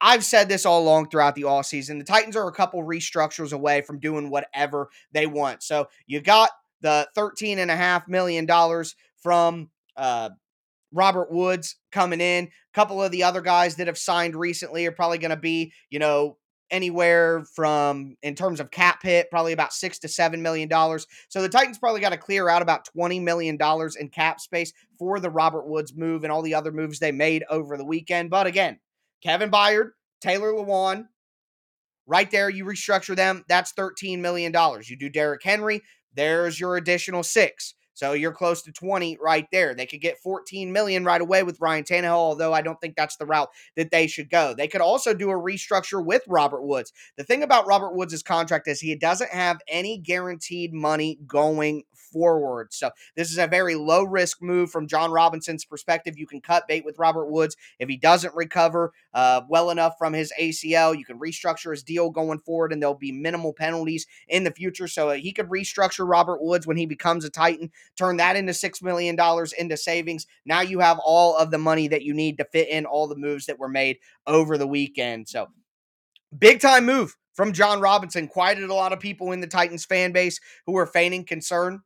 I've 0.00 0.24
said 0.24 0.48
this 0.48 0.64
all 0.64 0.82
along 0.82 1.10
throughout 1.10 1.34
the 1.34 1.44
all 1.44 1.62
season. 1.62 1.98
The 1.98 2.04
Titans 2.04 2.36
are 2.36 2.48
a 2.48 2.52
couple 2.52 2.82
restructures 2.82 3.52
away 3.52 3.82
from 3.82 3.98
doing 3.98 4.30
whatever 4.30 4.88
they 5.12 5.26
want. 5.26 5.62
So 5.62 5.88
you 6.06 6.20
got 6.20 6.50
the 6.80 7.08
$13.5 7.16 8.08
million 8.08 8.46
from 9.22 9.70
uh, 9.96 10.30
Robert 10.92 11.30
Woods 11.30 11.76
coming 11.92 12.20
in. 12.20 12.44
A 12.44 12.74
couple 12.74 13.02
of 13.02 13.12
the 13.12 13.24
other 13.24 13.40
guys 13.40 13.76
that 13.76 13.86
have 13.86 13.98
signed 13.98 14.34
recently 14.36 14.86
are 14.86 14.92
probably 14.92 15.18
going 15.18 15.30
to 15.30 15.36
be, 15.36 15.72
you 15.90 15.98
know, 15.98 16.36
anywhere 16.70 17.44
from 17.54 18.16
in 18.22 18.34
terms 18.34 18.60
of 18.60 18.70
cap 18.70 19.02
hit, 19.02 19.30
probably 19.30 19.52
about 19.52 19.72
six 19.72 19.98
to 20.00 20.08
seven 20.08 20.42
million 20.42 20.68
dollars. 20.68 21.06
So 21.28 21.42
the 21.42 21.48
Titans 21.48 21.78
probably 21.78 22.00
got 22.00 22.10
to 22.10 22.16
clear 22.16 22.48
out 22.48 22.62
about 22.62 22.84
twenty 22.84 23.20
million 23.20 23.56
dollars 23.56 23.96
in 23.96 24.08
cap 24.08 24.40
space 24.40 24.72
for 24.98 25.20
the 25.20 25.30
Robert 25.30 25.66
Woods 25.66 25.94
move 25.96 26.22
and 26.24 26.32
all 26.32 26.42
the 26.42 26.54
other 26.54 26.72
moves 26.72 26.98
they 26.98 27.12
made 27.12 27.44
over 27.50 27.76
the 27.76 27.84
weekend. 27.84 28.30
But 28.30 28.46
again, 28.46 28.78
Kevin 29.22 29.50
Byard, 29.50 29.90
Taylor 30.20 30.52
Lewan, 30.52 31.06
right 32.06 32.30
there, 32.30 32.48
you 32.48 32.64
restructure 32.64 33.16
them. 33.16 33.44
That's 33.48 33.72
thirteen 33.72 34.22
million 34.22 34.52
dollars. 34.52 34.88
You 34.88 34.96
do 34.96 35.08
Derrick 35.08 35.42
Henry. 35.42 35.82
There's 36.14 36.60
your 36.60 36.76
additional 36.76 37.22
six. 37.22 37.74
So 38.00 38.14
you're 38.14 38.32
close 38.32 38.62
to 38.62 38.72
20 38.72 39.18
right 39.20 39.46
there. 39.52 39.74
They 39.74 39.84
could 39.84 40.00
get 40.00 40.18
14 40.20 40.72
million 40.72 41.04
right 41.04 41.20
away 41.20 41.42
with 41.42 41.60
Ryan 41.60 41.84
Tannehill, 41.84 42.14
although 42.14 42.54
I 42.54 42.62
don't 42.62 42.80
think 42.80 42.96
that's 42.96 43.16
the 43.16 43.26
route 43.26 43.50
that 43.76 43.90
they 43.90 44.06
should 44.06 44.30
go. 44.30 44.54
They 44.54 44.68
could 44.68 44.80
also 44.80 45.12
do 45.12 45.28
a 45.28 45.34
restructure 45.34 46.02
with 46.02 46.22
Robert 46.26 46.62
Woods. 46.62 46.94
The 47.18 47.24
thing 47.24 47.42
about 47.42 47.66
Robert 47.66 47.94
Woods' 47.94 48.22
contract 48.22 48.68
is 48.68 48.80
he 48.80 48.96
doesn't 48.96 49.30
have 49.30 49.60
any 49.68 49.98
guaranteed 49.98 50.72
money 50.72 51.18
going 51.26 51.82
forward. 52.12 52.72
So 52.72 52.90
this 53.16 53.30
is 53.30 53.38
a 53.38 53.46
very 53.46 53.74
low 53.74 54.02
risk 54.02 54.42
move 54.42 54.70
from 54.70 54.86
Jon 54.86 55.10
Robinson's 55.10 55.64
perspective. 55.64 56.18
You 56.18 56.26
can 56.26 56.40
cut 56.40 56.66
bait 56.68 56.84
with 56.84 56.98
Robert 56.98 57.30
Woods 57.30 57.56
if 57.78 57.88
he 57.88 57.96
doesn't 57.96 58.34
recover 58.34 58.92
uh, 59.14 59.42
well 59.48 59.70
enough 59.70 59.94
from 59.98 60.12
his 60.12 60.32
ACL. 60.40 60.96
You 60.96 61.04
can 61.04 61.18
restructure 61.18 61.70
his 61.70 61.82
deal 61.82 62.10
going 62.10 62.40
forward, 62.40 62.72
and 62.72 62.82
there'll 62.82 62.94
be 62.94 63.12
minimal 63.12 63.52
penalties 63.52 64.06
in 64.28 64.44
the 64.44 64.50
future. 64.50 64.88
So 64.88 65.10
he 65.10 65.32
could 65.32 65.48
restructure 65.48 66.08
Robert 66.08 66.42
Woods 66.42 66.66
when 66.66 66.76
he 66.76 66.86
becomes 66.86 67.24
a 67.24 67.30
Titan, 67.30 67.70
turn 67.96 68.16
that 68.18 68.36
into 68.36 68.54
six 68.54 68.82
million 68.82 69.16
dollars 69.16 69.52
into 69.52 69.76
savings. 69.76 70.26
Now 70.44 70.60
you 70.60 70.80
have 70.80 70.98
all 71.04 71.36
of 71.36 71.50
the 71.50 71.58
money 71.58 71.88
that 71.88 72.02
you 72.02 72.14
need 72.14 72.38
to 72.38 72.44
fit 72.44 72.68
in 72.68 72.86
all 72.86 73.08
the 73.08 73.16
moves 73.16 73.46
that 73.46 73.58
were 73.58 73.68
made 73.68 73.98
over 74.26 74.56
the 74.56 74.66
weekend. 74.66 75.28
So 75.28 75.48
big 76.36 76.60
time 76.60 76.86
move 76.86 77.16
from 77.34 77.52
Jon 77.52 77.80
Robinson. 77.80 78.28
Quieted 78.28 78.70
a 78.70 78.74
lot 78.74 78.92
of 78.92 79.00
people 79.00 79.32
in 79.32 79.40
the 79.40 79.46
Titans 79.46 79.84
fan 79.84 80.12
base 80.12 80.40
who 80.66 80.72
were 80.72 80.86
feigning 80.86 81.24
concern 81.24 81.82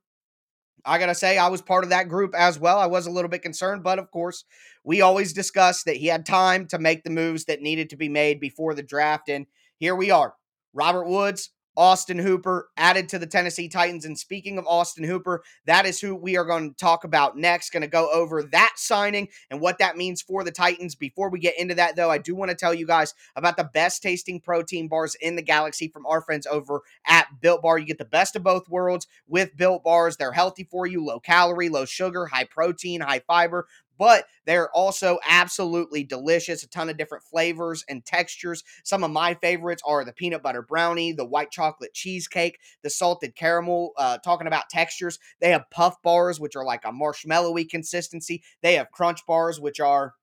I 0.84 0.99
got 0.99 1.06
to 1.06 1.14
say, 1.14 1.38
I 1.38 1.49
was 1.49 1.62
part 1.62 1.84
of 1.84 1.90
that 1.90 2.08
group 2.08 2.34
as 2.34 2.58
well. 2.58 2.78
I 2.78 2.87
was 2.87 3.06
a 3.06 3.11
little 3.11 3.30
bit 3.30 3.42
concerned, 3.42 3.82
but 3.82 3.99
of 3.99 4.11
course, 4.11 4.44
we 4.84 5.00
always 5.00 5.32
discussed 5.32 5.87
that 5.87 5.96
he 5.96 6.08
had 6.08 6.26
time 6.26 6.66
to 6.68 6.78
make 6.78 7.04
the 7.04 7.11
moves 7.11 7.46
that 7.46 7.62
needed 7.62 7.90
to 7.90 7.96
be 7.96 8.08
made 8.08 8.38
before 8.38 8.75
the 8.75 8.82
draft. 8.82 9.28
And 9.28 9.46
here 9.78 9.94
we 9.94 10.11
are. 10.11 10.34
Robert 10.75 11.06
Woods, 11.06 11.50
Austin 11.76 12.18
Hooper 12.18 12.68
added 12.76 13.08
to 13.08 13.18
the 13.18 13.26
Tennessee 13.26 13.68
Titans. 13.68 14.04
And 14.04 14.18
speaking 14.18 14.58
of 14.58 14.66
Austin 14.66 15.04
Hooper, 15.04 15.42
that 15.66 15.86
is 15.86 16.00
who 16.00 16.14
we 16.14 16.36
are 16.36 16.44
going 16.44 16.70
to 16.70 16.76
talk 16.76 17.04
about 17.04 17.36
next. 17.36 17.70
Going 17.70 17.82
to 17.82 17.86
go 17.86 18.10
over 18.12 18.42
that 18.42 18.74
signing 18.76 19.28
and 19.50 19.60
what 19.60 19.78
that 19.78 19.96
means 19.96 20.22
for 20.22 20.44
the 20.44 20.50
Titans. 20.50 20.94
Before 20.94 21.30
we 21.30 21.38
get 21.38 21.58
into 21.58 21.74
that, 21.74 21.96
though, 21.96 22.10
I 22.10 22.18
do 22.18 22.34
want 22.34 22.50
to 22.50 22.56
tell 22.56 22.74
you 22.74 22.86
guys 22.86 23.14
about 23.36 23.56
the 23.56 23.70
best 23.72 24.02
tasting 24.02 24.40
protein 24.40 24.88
bars 24.88 25.16
in 25.20 25.36
the 25.36 25.42
galaxy 25.42 25.88
from 25.88 26.06
our 26.06 26.20
friends 26.20 26.46
over 26.46 26.82
at 27.06 27.26
Built 27.40 27.62
Bar. 27.62 27.78
You 27.78 27.86
get 27.86 27.98
the 27.98 28.04
best 28.04 28.36
of 28.36 28.42
both 28.42 28.68
worlds 28.68 29.06
with 29.26 29.56
Built 29.56 29.84
Bars. 29.84 30.16
They're 30.16 30.32
healthy 30.32 30.64
for 30.64 30.86
you, 30.86 31.04
low 31.04 31.20
calorie, 31.20 31.68
low 31.68 31.84
sugar, 31.84 32.26
high 32.26 32.44
protein, 32.44 33.00
high 33.00 33.22
fiber 33.26 33.66
but 33.98 34.24
they're 34.46 34.70
also 34.70 35.18
absolutely 35.28 36.04
delicious. 36.04 36.62
A 36.62 36.68
ton 36.68 36.90
of 36.90 36.96
different 36.96 37.24
flavors 37.24 37.84
and 37.88 38.04
textures. 38.04 38.62
Some 38.82 39.04
of 39.04 39.10
my 39.10 39.34
favorites 39.34 39.82
are 39.86 40.04
the 40.04 40.12
peanut 40.12 40.42
butter 40.42 40.62
brownie, 40.62 41.12
the 41.12 41.24
white 41.24 41.50
chocolate 41.50 41.94
cheesecake, 41.94 42.58
the 42.82 42.90
salted 42.90 43.34
caramel. 43.34 43.92
Uh, 43.96 44.18
talking 44.18 44.46
about 44.46 44.70
textures, 44.70 45.18
they 45.40 45.50
have 45.50 45.70
puff 45.70 46.00
bars, 46.02 46.40
which 46.40 46.56
are 46.56 46.64
like 46.64 46.84
a 46.84 46.92
marshmallowy 46.92 47.68
consistency. 47.68 48.42
They 48.62 48.74
have 48.74 48.90
crunch 48.90 49.24
bars, 49.26 49.60
which 49.60 49.80
are 49.80 50.14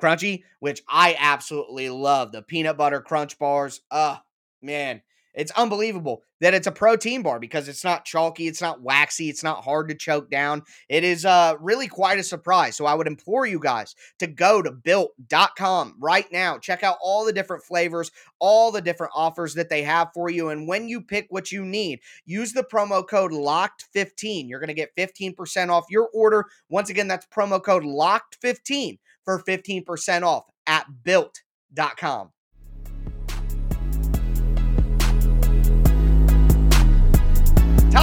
crunchy, 0.00 0.42
which 0.60 0.82
I 0.88 1.16
absolutely 1.18 1.90
love. 1.90 2.32
The 2.32 2.42
peanut 2.42 2.76
butter 2.76 3.00
crunch 3.00 3.38
bars. 3.38 3.80
Uh, 3.90 4.16
man, 4.60 5.02
it's 5.34 5.50
unbelievable 5.52 6.22
that 6.40 6.54
it's 6.54 6.66
a 6.66 6.72
protein 6.72 7.22
bar 7.22 7.38
because 7.38 7.68
it's 7.68 7.84
not 7.84 8.04
chalky, 8.04 8.48
it's 8.48 8.60
not 8.60 8.82
waxy, 8.82 9.28
it's 9.28 9.44
not 9.44 9.64
hard 9.64 9.88
to 9.88 9.94
choke 9.94 10.30
down. 10.30 10.62
It 10.88 11.04
is 11.04 11.24
uh, 11.24 11.54
really 11.60 11.86
quite 11.86 12.18
a 12.18 12.24
surprise. 12.24 12.76
So 12.76 12.84
I 12.84 12.94
would 12.94 13.06
implore 13.06 13.46
you 13.46 13.60
guys 13.60 13.94
to 14.18 14.26
go 14.26 14.60
to 14.60 14.70
built.com 14.70 15.96
right 16.00 16.26
now. 16.32 16.58
Check 16.58 16.82
out 16.82 16.98
all 17.00 17.24
the 17.24 17.32
different 17.32 17.62
flavors, 17.62 18.10
all 18.40 18.72
the 18.72 18.80
different 18.80 19.12
offers 19.14 19.54
that 19.54 19.68
they 19.68 19.82
have 19.82 20.08
for 20.12 20.30
you. 20.30 20.48
And 20.48 20.66
when 20.66 20.88
you 20.88 21.00
pick 21.00 21.26
what 21.30 21.52
you 21.52 21.64
need, 21.64 22.00
use 22.24 22.52
the 22.52 22.64
promo 22.64 23.06
code 23.06 23.32
LOCKED15. 23.32 24.48
You're 24.48 24.60
going 24.60 24.68
to 24.68 24.74
get 24.74 24.94
15% 24.96 25.68
off 25.70 25.84
your 25.90 26.08
order. 26.12 26.46
Once 26.68 26.90
again, 26.90 27.08
that's 27.08 27.26
promo 27.26 27.62
code 27.62 27.84
LOCKED15 27.84 28.98
for 29.24 29.42
15% 29.42 30.22
off 30.22 30.44
at 30.66 30.86
built.com. 31.04 32.30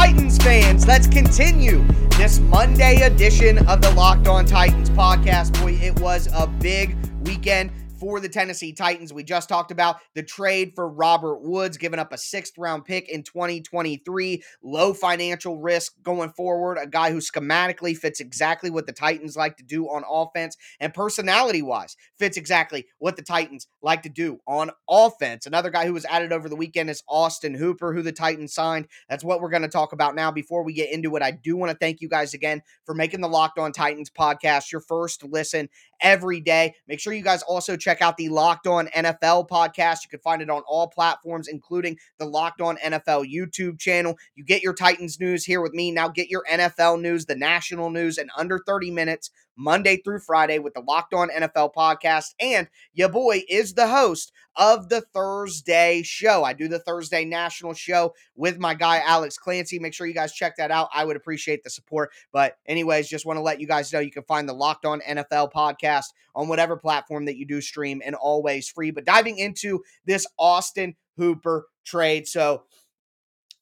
Titans 0.09 0.39
fans, 0.39 0.87
let's 0.87 1.05
continue 1.05 1.85
this 2.17 2.39
Monday 2.39 3.01
edition 3.01 3.59
of 3.67 3.79
the 3.79 3.91
Locked 3.91 4.27
On 4.27 4.43
Titans 4.43 4.89
podcast. 4.89 5.53
Boy, 5.61 5.73
it 5.73 5.99
was 5.99 6.27
a 6.33 6.47
big 6.47 6.97
weekend 7.27 7.69
for 7.99 8.19
the 8.19 8.29
Tennessee 8.29 8.71
Titans. 8.71 9.11
We 9.11 9.23
just 9.23 9.49
talked 9.49 9.71
about 9.71 9.97
the 10.15 10.23
trade 10.23 10.71
for 10.73 10.87
Robert 10.87 11.41
Woods, 11.41 11.77
giving 11.77 11.99
up 11.99 12.13
a 12.13 12.17
sixth 12.17 12.57
round 12.57 12.85
pick 12.85 13.09
in 13.09 13.23
2023, 13.23 14.43
low 14.63 14.93
financial 14.93 15.59
risk 15.59 15.93
going 16.01 16.31
forward, 16.31 16.77
a 16.77 16.87
guy 16.87 17.11
who 17.11 17.17
schematically 17.17 17.97
fits 17.97 18.19
exactly 18.19 18.69
what 18.69 18.87
the 18.87 18.93
Titans 18.93 19.35
like 19.35 19.57
to 19.57 19.63
do 19.63 19.87
on 19.87 20.03
offense 20.09 20.55
and 20.79 20.93
personality 20.93 21.61
wise 21.61 21.97
fits 22.17 22.37
exactly 22.37 22.85
what 22.99 23.17
the 23.17 23.21
Titans 23.21 23.67
like 23.81 24.03
to 24.03 24.09
do 24.09 24.39
on 24.47 24.71
offense. 24.89 25.45
Another 25.45 25.69
guy 25.69 25.85
who 25.85 25.93
was 25.93 26.05
added 26.05 26.31
over 26.31 26.47
the 26.47 26.55
weekend 26.55 26.89
is 26.89 27.03
Austin 27.07 27.53
Hooper, 27.53 27.93
who 27.93 28.01
the 28.01 28.11
Titans 28.11 28.53
signed. 28.53 28.87
That's 29.09 29.23
what 29.23 29.41
we're 29.41 29.49
going 29.49 29.63
to 29.63 29.67
talk 29.67 29.91
about 29.91 30.15
now. 30.15 30.31
Before 30.31 30.63
we 30.63 30.73
get 30.73 30.91
into 30.91 31.15
it, 31.15 31.23
I 31.23 31.31
do 31.31 31.57
want 31.57 31.71
to 31.71 31.77
thank 31.77 31.99
you 32.01 32.07
guys 32.07 32.33
again 32.33 32.61
for 32.85 32.95
making 32.95 33.21
the 33.21 33.27
Locked 33.27 33.59
On 33.59 33.71
Titans 33.71 34.09
podcast 34.09 34.71
your 34.71 34.81
first 34.81 35.23
listen 35.23 35.69
every 36.01 36.39
day. 36.39 36.73
Make 36.87 36.99
sure 36.99 37.13
you 37.13 37.23
guys 37.23 37.41
also 37.43 37.75
check 37.75 38.01
out 38.01 38.17
the 38.17 38.29
Locked 38.29 38.67
On 38.67 38.87
NFL 38.87 39.49
podcast. 39.49 40.03
You 40.03 40.09
can 40.09 40.19
find 40.19 40.41
it 40.41 40.49
on 40.49 40.63
all 40.67 40.87
platforms, 40.87 41.47
including 41.47 41.97
the 42.17 42.25
Locked 42.25 42.61
On 42.61 42.77
NFL 42.77 43.31
YouTube 43.31 43.79
channel. 43.79 44.17
You 44.35 44.43
get 44.43 44.61
your 44.61 44.73
Titans 44.73 45.19
news 45.19 45.45
here 45.45 45.61
with 45.61 45.73
me. 45.73 45.91
Now 45.91 46.07
get 46.07 46.29
your 46.29 46.43
NFL 46.49 47.01
news, 47.01 47.25
the 47.25 47.35
national 47.35 47.89
news 47.89 48.17
in 48.17 48.29
under 48.37 48.59
30 48.65 48.91
minutes 48.91 49.31
Monday 49.59 49.97
through 49.97 50.19
Friday 50.19 50.57
with 50.57 50.73
the 50.73 50.79
Locked 50.79 51.13
On 51.13 51.29
NFL 51.29 51.73
podcast. 51.73 52.33
And 52.39 52.67
your 52.93 53.09
boy 53.09 53.43
is 53.49 53.73
the 53.73 53.87
host 53.87 54.31
of 54.55 54.89
the 54.89 55.01
Thursday 55.13 56.01
show. 56.03 56.43
I 56.43 56.53
do 56.53 56.67
the 56.67 56.79
Thursday 56.79 57.25
national 57.25 57.73
show 57.73 58.13
with 58.35 58.57
my 58.57 58.73
guy, 58.73 59.01
Alex 59.05 59.37
Clancy. 59.37 59.77
Make 59.77 59.93
sure 59.93 60.07
you 60.07 60.13
guys 60.13 60.33
check 60.33 60.55
that 60.57 60.71
out. 60.71 60.89
I 60.93 61.03
would 61.03 61.17
appreciate 61.17 61.63
the 61.63 61.69
support. 61.69 62.11
But, 62.31 62.57
anyways, 62.65 63.09
just 63.09 63.25
want 63.25 63.37
to 63.37 63.43
let 63.43 63.59
you 63.59 63.67
guys 63.67 63.91
know 63.91 63.99
you 63.99 64.11
can 64.11 64.23
find 64.23 64.47
the 64.47 64.53
Locked 64.53 64.85
On 64.85 65.01
NFL 65.01 65.51
podcast 65.51 66.05
on 66.35 66.47
whatever 66.47 66.77
platform 66.77 67.25
that 67.25 67.37
you 67.37 67.45
do 67.45 67.61
stream 67.61 68.01
and 68.05 68.15
always 68.15 68.69
free. 68.69 68.91
But 68.91 69.05
diving 69.05 69.37
into 69.37 69.83
this 70.05 70.25
Austin 70.37 70.95
Hooper 71.17 71.67
trade. 71.85 72.27
So, 72.27 72.63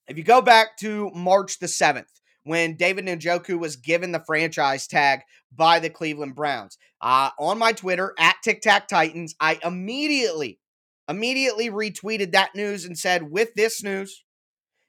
if 0.07 0.17
you 0.17 0.23
go 0.23 0.41
back 0.41 0.77
to 0.77 1.09
March 1.11 1.59
the 1.59 1.65
7th, 1.65 2.05
when 2.47 2.75
David 2.75 3.05
Njoku 3.05 3.59
was 3.59 3.75
given 3.75 4.13
the 4.13 4.23
franchise 4.25 4.87
tag 4.87 5.19
by 5.55 5.79
the 5.79 5.89
Cleveland 5.89 6.33
Browns. 6.33 6.77
Uh, 7.01 7.29
on 7.37 7.59
my 7.59 7.73
Twitter, 7.73 8.13
at 8.17 8.37
Tic 8.43 8.61
Tac 8.61 8.87
Titans, 8.87 9.35
I 9.39 9.59
immediately, 9.63 10.59
immediately 11.09 11.69
retweeted 11.69 12.31
that 12.31 12.55
news 12.55 12.85
and 12.85 12.97
said, 12.97 13.29
with 13.29 13.53
this 13.55 13.83
news, 13.83 14.23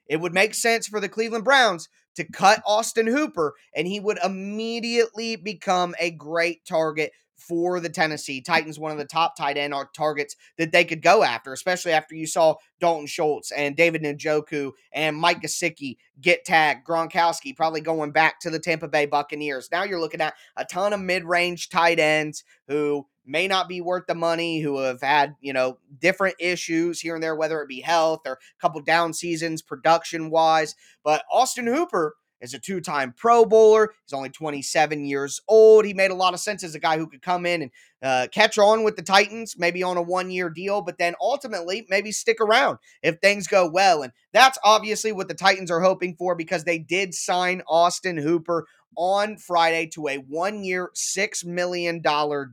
it 0.07 0.21
would 0.21 0.33
make 0.33 0.55
sense 0.55 0.87
for 0.87 0.99
the 0.99 1.09
Cleveland 1.09 1.43
Browns 1.43 1.89
to 2.15 2.23
cut 2.23 2.63
Austin 2.65 3.07
Hooper, 3.07 3.53
and 3.75 3.87
he 3.87 3.99
would 3.99 4.19
immediately 4.23 5.35
become 5.35 5.93
a 5.99 6.11
great 6.11 6.65
target 6.65 7.11
for 7.39 7.79
the 7.79 7.89
Tennessee 7.89 8.41
Titans, 8.41 8.77
one 8.77 8.91
of 8.91 8.97
the 8.97 9.05
top 9.05 9.35
tight 9.35 9.57
end 9.57 9.73
targets 9.95 10.35
that 10.57 10.71
they 10.71 10.83
could 10.83 11.01
go 11.01 11.23
after, 11.23 11.53
especially 11.53 11.91
after 11.91 12.15
you 12.15 12.27
saw 12.27 12.55
Dalton 12.79 13.07
Schultz 13.07 13.51
and 13.51 13.75
David 13.75 14.03
Njoku 14.03 14.71
and 14.91 15.17
Mike 15.17 15.41
Gesicki 15.41 15.97
get 16.21 16.45
tagged, 16.45 16.85
Gronkowski 16.85 17.55
probably 17.55 17.81
going 17.81 18.11
back 18.11 18.39
to 18.41 18.49
the 18.49 18.59
Tampa 18.59 18.87
Bay 18.87 19.05
Buccaneers. 19.05 19.69
Now 19.71 19.83
you're 19.83 19.99
looking 19.99 20.21
at 20.21 20.35
a 20.55 20.65
ton 20.65 20.93
of 20.93 20.99
mid-range 20.99 21.69
tight 21.69 21.99
ends 21.99 22.43
who 22.67 23.07
may 23.25 23.47
not 23.47 23.69
be 23.69 23.79
worth 23.79 24.07
the 24.07 24.15
money, 24.15 24.59
who 24.59 24.79
have 24.79 25.01
had, 25.01 25.35
you 25.39 25.53
know, 25.53 25.77
different 25.99 26.35
issues 26.39 26.99
here 26.99 27.13
and 27.13 27.23
there, 27.23 27.35
whether 27.35 27.61
it 27.61 27.69
be 27.69 27.81
health 27.81 28.21
or 28.25 28.33
a 28.33 28.61
couple 28.61 28.81
down 28.81 29.13
seasons 29.13 29.61
production 29.61 30.31
wise. 30.31 30.75
But 31.03 31.23
Austin 31.31 31.67
Hooper 31.67 32.15
is 32.41 32.53
a 32.53 32.59
two 32.59 32.81
time 32.81 33.13
Pro 33.15 33.45
Bowler. 33.45 33.93
He's 34.05 34.13
only 34.13 34.29
27 34.29 35.05
years 35.05 35.41
old. 35.47 35.85
He 35.85 35.93
made 35.93 36.11
a 36.11 36.15
lot 36.15 36.33
of 36.33 36.39
sense 36.39 36.63
as 36.63 36.75
a 36.75 36.79
guy 36.79 36.97
who 36.97 37.07
could 37.07 37.21
come 37.21 37.45
in 37.45 37.63
and 37.63 37.71
uh, 38.01 38.27
catch 38.31 38.57
on 38.57 38.83
with 38.83 38.95
the 38.95 39.01
Titans, 39.01 39.55
maybe 39.57 39.83
on 39.83 39.97
a 39.97 40.01
one 40.01 40.31
year 40.31 40.49
deal, 40.49 40.81
but 40.81 40.97
then 40.97 41.15
ultimately 41.21 41.85
maybe 41.89 42.11
stick 42.11 42.39
around 42.39 42.77
if 43.03 43.19
things 43.19 43.47
go 43.47 43.69
well. 43.69 44.01
And 44.01 44.13
that's 44.33 44.57
obviously 44.63 45.11
what 45.11 45.27
the 45.27 45.33
Titans 45.33 45.71
are 45.71 45.81
hoping 45.81 46.15
for 46.15 46.35
because 46.35 46.63
they 46.63 46.79
did 46.79 47.13
sign 47.13 47.61
Austin 47.67 48.17
Hooper 48.17 48.65
on 48.95 49.37
Friday 49.37 49.87
to 49.87 50.07
a 50.07 50.17
one 50.17 50.63
year, 50.63 50.91
$6 50.95 51.45
million 51.45 52.01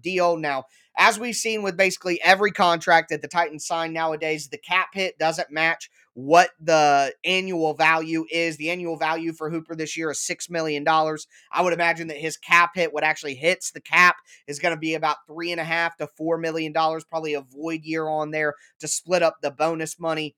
deal. 0.00 0.36
Now, 0.36 0.64
as 0.96 1.18
we've 1.18 1.34
seen 1.34 1.62
with 1.62 1.76
basically 1.76 2.20
every 2.22 2.52
contract 2.52 3.10
that 3.10 3.22
the 3.22 3.28
Titans 3.28 3.66
sign 3.66 3.92
nowadays, 3.92 4.48
the 4.48 4.58
cap 4.58 4.88
hit 4.94 5.18
doesn't 5.18 5.50
match 5.50 5.90
what 6.16 6.48
the 6.58 7.12
annual 7.26 7.74
value 7.74 8.24
is. 8.32 8.56
The 8.56 8.70
annual 8.70 8.96
value 8.96 9.34
for 9.34 9.50
Hooper 9.50 9.74
this 9.74 9.98
year 9.98 10.10
is 10.10 10.18
$6 10.18 10.48
million. 10.48 10.82
I 10.88 11.60
would 11.60 11.74
imagine 11.74 12.08
that 12.08 12.16
his 12.16 12.38
cap 12.38 12.70
hit, 12.74 12.94
what 12.94 13.04
actually 13.04 13.34
hits 13.34 13.70
the 13.70 13.82
cap, 13.82 14.16
is 14.48 14.58
going 14.58 14.74
to 14.74 14.80
be 14.80 14.94
about 14.94 15.18
three 15.28 15.52
and 15.52 15.60
a 15.60 15.64
half 15.64 15.94
to 15.98 16.08
$4 16.18 16.40
million, 16.40 16.72
probably 16.72 17.34
a 17.34 17.42
void 17.42 17.82
year 17.84 18.08
on 18.08 18.30
there 18.30 18.54
to 18.80 18.88
split 18.88 19.22
up 19.22 19.36
the 19.42 19.50
bonus 19.50 20.00
money. 20.00 20.34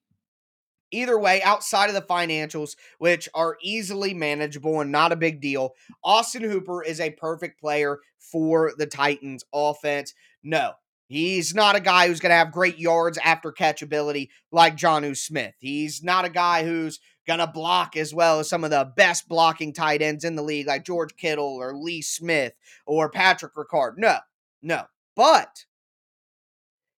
Either 0.91 1.17
way, 1.17 1.41
outside 1.43 1.87
of 1.87 1.95
the 1.95 2.01
financials, 2.01 2.75
which 2.97 3.29
are 3.33 3.55
easily 3.63 4.13
manageable 4.13 4.81
and 4.81 4.91
not 4.91 5.13
a 5.13 5.15
big 5.15 5.39
deal, 5.39 5.75
Austin 6.03 6.43
Hooper 6.43 6.83
is 6.83 6.99
a 6.99 7.11
perfect 7.11 7.57
player 7.57 7.99
for 8.17 8.73
the 8.77 8.85
Titans 8.85 9.45
offense. 9.53 10.13
No, 10.43 10.73
He's 11.09 11.55
not 11.55 11.75
a 11.75 11.79
guy 11.79 12.07
who's 12.07 12.19
going 12.19 12.29
to 12.29 12.35
have 12.35 12.51
great 12.51 12.77
yards 12.77 13.17
after 13.17 13.51
catch 13.51 13.81
ability 13.81 14.29
like 14.51 14.77
Jonnu 14.77 15.17
Smith. 15.17 15.55
He's 15.57 16.03
not 16.03 16.23
a 16.23 16.29
guy 16.29 16.63
who's 16.63 16.99
going 17.25 17.39
to 17.39 17.47
block 17.47 17.97
as 17.97 18.13
well 18.13 18.39
as 18.39 18.47
some 18.47 18.63
of 18.63 18.69
the 18.69 18.93
best 18.95 19.27
blocking 19.27 19.73
tight 19.73 20.03
ends 20.03 20.23
in 20.23 20.35
the 20.35 20.43
league 20.43 20.67
like 20.67 20.85
George 20.85 21.15
Kittle 21.17 21.57
or 21.59 21.75
Lee 21.75 22.03
Smith 22.03 22.53
or 22.85 23.09
Patrick 23.09 23.55
Ricard. 23.55 23.93
No, 23.97 24.17
no. 24.61 24.83
But 25.15 25.65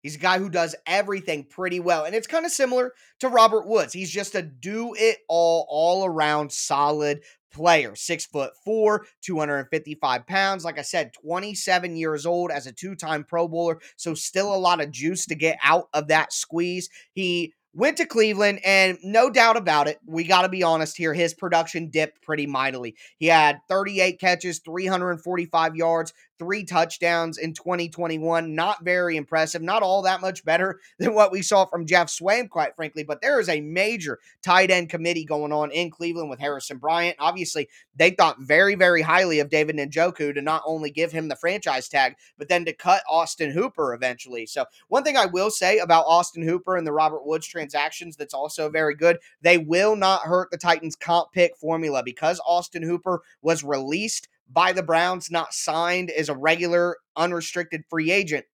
He's 0.02 0.16
a 0.16 0.18
guy 0.18 0.38
who 0.38 0.48
does 0.48 0.74
everything 0.86 1.44
pretty 1.44 1.78
well. 1.78 2.04
And 2.04 2.14
it's 2.14 2.26
kind 2.26 2.46
of 2.46 2.52
similar 2.52 2.92
to 3.20 3.28
Robert 3.28 3.66
Woods. 3.66 3.92
He's 3.92 4.10
just 4.10 4.34
a 4.34 4.42
do 4.42 4.94
it 4.94 5.18
all, 5.28 5.66
all 5.68 6.06
around 6.06 6.52
solid 6.52 7.22
player. 7.50 7.94
Six 7.94 8.26
foot 8.26 8.52
four, 8.64 9.06
255 9.22 10.26
pounds. 10.26 10.64
Like 10.64 10.78
I 10.78 10.82
said, 10.82 11.12
27 11.14 11.96
years 11.96 12.26
old 12.26 12.50
as 12.50 12.66
a 12.66 12.72
two 12.72 12.94
time 12.94 13.24
Pro 13.24 13.48
Bowler. 13.48 13.80
So 13.96 14.14
still 14.14 14.54
a 14.54 14.56
lot 14.56 14.80
of 14.80 14.90
juice 14.90 15.26
to 15.26 15.34
get 15.34 15.58
out 15.62 15.88
of 15.92 16.08
that 16.08 16.32
squeeze. 16.32 16.88
He 17.12 17.54
went 17.72 17.96
to 17.98 18.06
Cleveland, 18.06 18.60
and 18.64 18.98
no 19.02 19.30
doubt 19.30 19.56
about 19.56 19.86
it, 19.86 19.98
we 20.06 20.24
got 20.24 20.42
to 20.42 20.48
be 20.48 20.62
honest 20.62 20.96
here, 20.96 21.14
his 21.14 21.34
production 21.34 21.88
dipped 21.88 22.22
pretty 22.22 22.46
mightily. 22.46 22.96
He 23.18 23.26
had 23.26 23.60
38 23.68 24.18
catches, 24.18 24.58
345 24.58 25.76
yards, 25.76 26.12
three 26.40 26.64
touchdowns 26.64 27.36
in 27.36 27.52
2021. 27.52 28.54
Not 28.54 28.82
very 28.82 29.16
impressive. 29.16 29.60
Not 29.60 29.82
all 29.82 30.02
that 30.02 30.22
much 30.22 30.42
better 30.42 30.80
than 30.98 31.14
what 31.14 31.30
we 31.30 31.42
saw 31.42 31.66
from 31.66 31.86
Geoff 31.86 32.08
Swaim, 32.08 32.48
quite 32.48 32.74
frankly. 32.74 33.04
But 33.04 33.20
there 33.20 33.38
is 33.38 33.48
a 33.48 33.60
major 33.60 34.18
tight 34.42 34.70
end 34.70 34.88
committee 34.88 35.24
going 35.24 35.52
on 35.52 35.70
in 35.70 35.90
Cleveland 35.90 36.30
with 36.30 36.40
Harrison 36.40 36.78
Bryant. 36.78 37.16
Obviously, 37.20 37.68
they 37.94 38.10
thought 38.10 38.40
very, 38.40 38.74
very 38.74 39.02
highly 39.02 39.38
of 39.38 39.50
David 39.50 39.76
Njoku 39.76 40.34
to 40.34 40.40
not 40.40 40.62
only 40.64 40.90
give 40.90 41.12
him 41.12 41.28
the 41.28 41.36
franchise 41.36 41.88
tag, 41.88 42.14
but 42.38 42.48
then 42.48 42.64
to 42.64 42.72
cut 42.72 43.02
Austin 43.08 43.50
Hooper 43.50 43.92
eventually. 43.92 44.46
So, 44.46 44.64
one 44.88 45.04
thing 45.04 45.18
I 45.18 45.26
will 45.26 45.50
say 45.50 45.78
about 45.78 46.06
Austin 46.06 46.42
Hooper 46.42 46.76
and 46.76 46.86
the 46.86 46.92
Robert 46.92 47.26
Woods 47.26 47.46
transactions 47.60 48.16
that's 48.16 48.34
also 48.34 48.70
very 48.70 48.94
good, 48.94 49.18
they 49.42 49.58
will 49.58 49.96
not 49.96 50.22
hurt 50.22 50.50
the 50.50 50.58
Titans 50.58 50.96
comp 50.96 51.32
pick 51.32 51.56
formula 51.56 52.02
because 52.04 52.40
Austin 52.46 52.82
Hooper 52.82 53.22
was 53.42 53.62
released 53.62 54.28
by 54.48 54.72
the 54.72 54.82
Browns, 54.82 55.30
not 55.30 55.52
signed 55.52 56.10
as 56.10 56.28
a 56.28 56.36
regular 56.36 56.96
unrestricted 57.16 57.84
free 57.88 58.10
agent. 58.10 58.46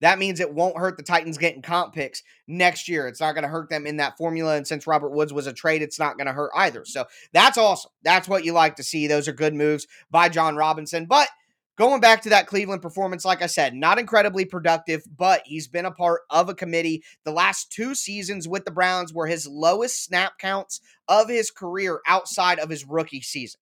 That 0.00 0.18
means 0.18 0.40
it 0.40 0.54
won't 0.54 0.78
hurt 0.78 0.96
the 0.96 1.02
Titans 1.02 1.38
getting 1.38 1.62
comp 1.62 1.94
picks 1.94 2.22
next 2.48 2.88
year. 2.88 3.06
It's 3.06 3.20
not 3.20 3.34
going 3.34 3.42
to 3.42 3.48
hurt 3.48 3.68
them 3.68 3.86
in 3.86 3.98
that 3.98 4.16
formula. 4.16 4.56
And 4.56 4.66
since 4.66 4.86
Robert 4.86 5.10
Woods 5.10 5.32
was 5.32 5.46
a 5.46 5.52
trade, 5.52 5.82
it's 5.82 5.98
not 5.98 6.16
going 6.16 6.26
to 6.26 6.32
hurt 6.32 6.52
either. 6.56 6.84
So 6.84 7.04
that's 7.32 7.58
awesome. 7.58 7.90
That's 8.02 8.28
what 8.28 8.44
you 8.44 8.52
like 8.52 8.76
to 8.76 8.82
see. 8.82 9.06
Those 9.06 9.28
are 9.28 9.32
good 9.32 9.54
moves 9.54 9.86
by 10.10 10.28
Jon 10.28 10.56
Robinson. 10.56 11.06
But 11.06 11.28
going 11.76 12.00
back 12.00 12.22
to 12.22 12.28
that 12.30 12.46
Cleveland 12.46 12.82
performance, 12.82 13.24
like 13.24 13.42
I 13.42 13.46
said, 13.46 13.74
not 13.74 13.98
incredibly 13.98 14.44
productive, 14.44 15.02
but 15.16 15.42
he's 15.44 15.68
been 15.68 15.86
a 15.86 15.90
part 15.90 16.22
of 16.30 16.48
a 16.48 16.54
committee. 16.54 17.02
The 17.24 17.32
last 17.32 17.72
two 17.72 17.94
seasons 17.94 18.48
with 18.48 18.64
the 18.64 18.70
Browns 18.70 19.12
were 19.12 19.26
his 19.26 19.46
lowest 19.46 20.04
snap 20.04 20.38
counts 20.38 20.80
of 21.08 21.28
his 21.28 21.50
career 21.50 22.00
outside 22.06 22.58
of 22.58 22.70
his 22.70 22.86
rookie 22.86 23.20
season. 23.20 23.60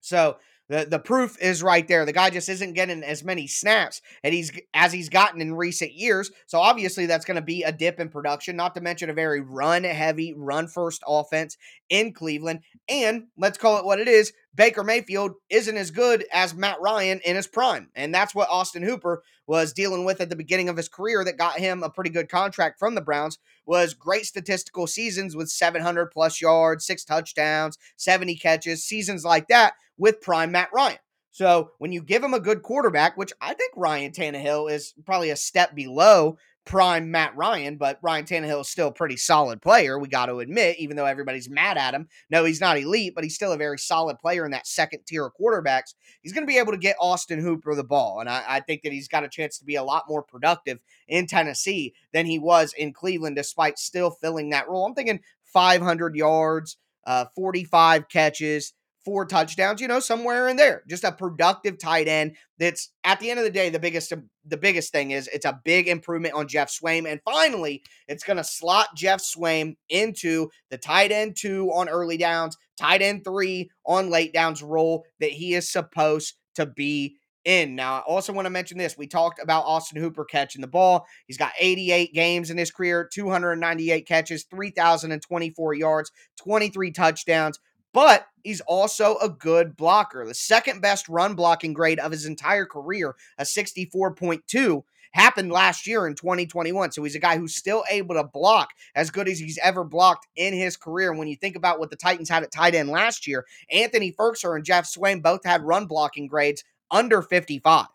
So 0.00 0.38
the, 0.70 0.86
the 0.88 1.00
proof 1.00 1.36
is 1.42 1.64
right 1.64 1.86
there. 1.86 2.06
The 2.06 2.12
guy 2.12 2.30
just 2.30 2.48
isn't 2.48 2.74
getting 2.74 3.02
as 3.02 3.24
many 3.24 3.48
snaps 3.48 4.00
and 4.22 4.32
he's 4.32 4.52
as 4.72 4.92
he's 4.92 5.08
gotten 5.08 5.40
in 5.40 5.52
recent 5.52 5.94
years. 5.94 6.30
So 6.46 6.60
obviously 6.60 7.06
that's 7.06 7.24
going 7.24 7.34
to 7.34 7.42
be 7.42 7.64
a 7.64 7.72
dip 7.72 7.98
in 7.98 8.08
production, 8.08 8.54
not 8.54 8.76
to 8.76 8.80
mention 8.80 9.10
a 9.10 9.14
very 9.14 9.40
run 9.40 9.82
heavy, 9.82 10.32
run 10.32 10.68
first 10.68 11.02
offense 11.04 11.56
in 11.88 12.12
Cleveland. 12.12 12.60
And 12.88 13.24
let's 13.36 13.58
call 13.58 13.78
it 13.78 13.84
what 13.84 13.98
it 13.98 14.06
is. 14.06 14.32
Baker 14.54 14.82
Mayfield 14.82 15.34
isn't 15.48 15.76
as 15.76 15.90
good 15.90 16.24
as 16.32 16.54
Matt 16.54 16.80
Ryan 16.80 17.20
in 17.24 17.36
his 17.36 17.46
prime. 17.46 17.88
And 17.94 18.14
that's 18.14 18.34
what 18.34 18.48
Austin 18.50 18.82
Hooper 18.82 19.22
was 19.46 19.72
dealing 19.72 20.04
with 20.04 20.20
at 20.20 20.28
the 20.28 20.36
beginning 20.36 20.68
of 20.68 20.76
his 20.76 20.88
career 20.88 21.24
that 21.24 21.38
got 21.38 21.58
him 21.58 21.82
a 21.82 21.90
pretty 21.90 22.10
good 22.10 22.28
contract 22.28 22.78
from 22.78 22.94
the 22.94 23.00
Browns 23.00 23.38
was 23.64 23.94
great 23.94 24.26
statistical 24.26 24.86
seasons 24.86 25.36
with 25.36 25.50
700 25.50 26.10
plus 26.10 26.40
yards, 26.40 26.84
six 26.84 27.04
touchdowns, 27.04 27.78
70 27.96 28.36
catches, 28.36 28.84
seasons 28.84 29.24
like 29.24 29.48
that 29.48 29.74
with 29.96 30.20
prime 30.20 30.50
Matt 30.50 30.70
Ryan. 30.72 30.98
So 31.30 31.70
when 31.78 31.92
you 31.92 32.02
give 32.02 32.24
him 32.24 32.34
a 32.34 32.40
good 32.40 32.62
quarterback, 32.62 33.16
which 33.16 33.32
I 33.40 33.54
think 33.54 33.72
Ryan 33.76 34.10
Tannehill 34.10 34.70
is 34.70 34.94
probably 35.06 35.30
a 35.30 35.36
step 35.36 35.74
below 35.74 36.36
prime 36.70 37.10
Matt 37.10 37.36
Ryan, 37.36 37.76
but 37.76 37.98
Ryan 38.00 38.24
Tannehill 38.24 38.60
is 38.60 38.68
still 38.68 38.86
a 38.86 38.92
pretty 38.92 39.16
solid 39.16 39.60
player, 39.60 39.98
we 39.98 40.06
got 40.06 40.26
to 40.26 40.38
admit, 40.38 40.78
even 40.78 40.96
though 40.96 41.04
everybody's 41.04 41.50
mad 41.50 41.76
at 41.76 41.94
him. 41.94 42.06
No, 42.30 42.44
he's 42.44 42.60
not 42.60 42.78
elite, 42.78 43.12
but 43.12 43.24
he's 43.24 43.34
still 43.34 43.50
a 43.50 43.56
very 43.56 43.76
solid 43.76 44.20
player 44.20 44.44
in 44.44 44.52
that 44.52 44.68
second 44.68 45.00
tier 45.04 45.26
of 45.26 45.32
quarterbacks. 45.34 45.94
He's 46.22 46.32
going 46.32 46.46
to 46.46 46.50
be 46.50 46.58
able 46.58 46.70
to 46.70 46.78
get 46.78 46.94
Austin 47.00 47.40
Hooper 47.40 47.74
the 47.74 47.82
ball. 47.82 48.20
And 48.20 48.28
I, 48.28 48.44
I, 48.46 48.60
think 48.60 48.82
that 48.82 48.92
he's 48.92 49.08
got 49.08 49.24
a 49.24 49.28
chance 49.28 49.58
to 49.58 49.64
be 49.64 49.74
a 49.74 49.82
lot 49.82 50.04
more 50.08 50.22
productive 50.22 50.78
in 51.08 51.26
Tennessee 51.26 51.92
than 52.12 52.24
he 52.24 52.38
was 52.38 52.72
in 52.72 52.92
Cleveland, 52.92 53.34
despite 53.34 53.76
still 53.76 54.12
filling 54.12 54.50
that 54.50 54.68
role. 54.68 54.86
I'm 54.86 54.94
thinking 54.94 55.18
500 55.46 56.14
yards, 56.14 56.76
uh, 57.04 57.24
45 57.34 58.08
catches 58.08 58.74
four 59.04 59.24
touchdowns, 59.24 59.80
you 59.80 59.88
know, 59.88 60.00
somewhere 60.00 60.48
in 60.48 60.56
there. 60.56 60.82
Just 60.88 61.04
a 61.04 61.12
productive 61.12 61.78
tight 61.78 62.08
end. 62.08 62.36
That's 62.58 62.90
at 63.04 63.20
the 63.20 63.30
end 63.30 63.38
of 63.38 63.44
the 63.44 63.50
day, 63.50 63.70
the 63.70 63.78
biggest 63.78 64.12
the 64.44 64.56
biggest 64.56 64.92
thing 64.92 65.10
is 65.10 65.28
it's 65.32 65.46
a 65.46 65.60
big 65.64 65.88
improvement 65.88 66.34
on 66.34 66.48
Geoff 66.48 66.68
Swaim. 66.68 67.10
And 67.10 67.20
finally, 67.24 67.82
it's 68.08 68.24
gonna 68.24 68.44
slot 68.44 68.88
Geoff 68.96 69.20
Swaim 69.20 69.76
into 69.88 70.48
the 70.70 70.78
tight 70.78 71.12
end 71.12 71.36
two 71.36 71.70
on 71.72 71.88
early 71.88 72.16
downs, 72.16 72.56
tight 72.78 73.02
end 73.02 73.24
three 73.24 73.70
on 73.86 74.10
late 74.10 74.32
downs 74.32 74.62
role 74.62 75.04
that 75.20 75.30
he 75.30 75.54
is 75.54 75.70
supposed 75.70 76.34
to 76.56 76.66
be 76.66 77.16
in. 77.44 77.74
Now, 77.74 77.96
I 77.96 78.00
also 78.00 78.32
want 78.32 78.46
to 78.46 78.50
mention 78.50 78.76
this. 78.76 78.98
We 78.98 79.06
talked 79.06 79.42
about 79.42 79.64
Austin 79.64 80.00
Hooper 80.00 80.24
catching 80.26 80.60
the 80.60 80.66
ball. 80.66 81.06
He's 81.26 81.38
got 81.38 81.52
88 81.58 82.12
games 82.12 82.50
in 82.50 82.58
his 82.58 82.70
career, 82.70 83.08
298 83.10 84.06
catches, 84.06 84.44
3,024 84.44 85.74
yards, 85.74 86.12
23 86.38 86.90
touchdowns 86.90 87.58
but 87.92 88.26
he's 88.42 88.60
also 88.62 89.16
a 89.18 89.28
good 89.28 89.76
blocker. 89.76 90.24
The 90.26 90.34
second 90.34 90.80
best 90.80 91.08
run 91.08 91.34
blocking 91.34 91.72
grade 91.72 91.98
of 91.98 92.12
his 92.12 92.26
entire 92.26 92.66
career, 92.66 93.16
a 93.38 93.44
64.2, 93.44 94.82
happened 95.12 95.50
last 95.50 95.86
year 95.86 96.06
in 96.06 96.14
2021. 96.14 96.92
So 96.92 97.02
he's 97.02 97.14
a 97.14 97.20
guy 97.20 97.36
who's 97.36 97.56
still 97.56 97.84
able 97.90 98.14
to 98.14 98.24
block 98.24 98.70
as 98.94 99.10
good 99.10 99.28
as 99.28 99.38
he's 99.38 99.58
ever 99.62 99.84
blocked 99.84 100.26
in 100.36 100.54
his 100.54 100.76
career. 100.76 101.10
And 101.10 101.18
when 101.18 101.28
you 101.28 101.36
think 101.36 101.56
about 101.56 101.78
what 101.78 101.90
the 101.90 101.96
Titans 101.96 102.28
had 102.28 102.42
at 102.42 102.52
tight 102.52 102.74
end 102.74 102.88
last 102.88 103.26
year, 103.26 103.44
Anthony 103.70 104.12
Firkser 104.12 104.54
and 104.54 104.64
Geoff 104.64 104.84
Swaim 104.84 105.22
both 105.22 105.44
had 105.44 105.62
run 105.62 105.86
blocking 105.86 106.26
grades 106.26 106.64
under 106.90 107.22
55. 107.22 107.86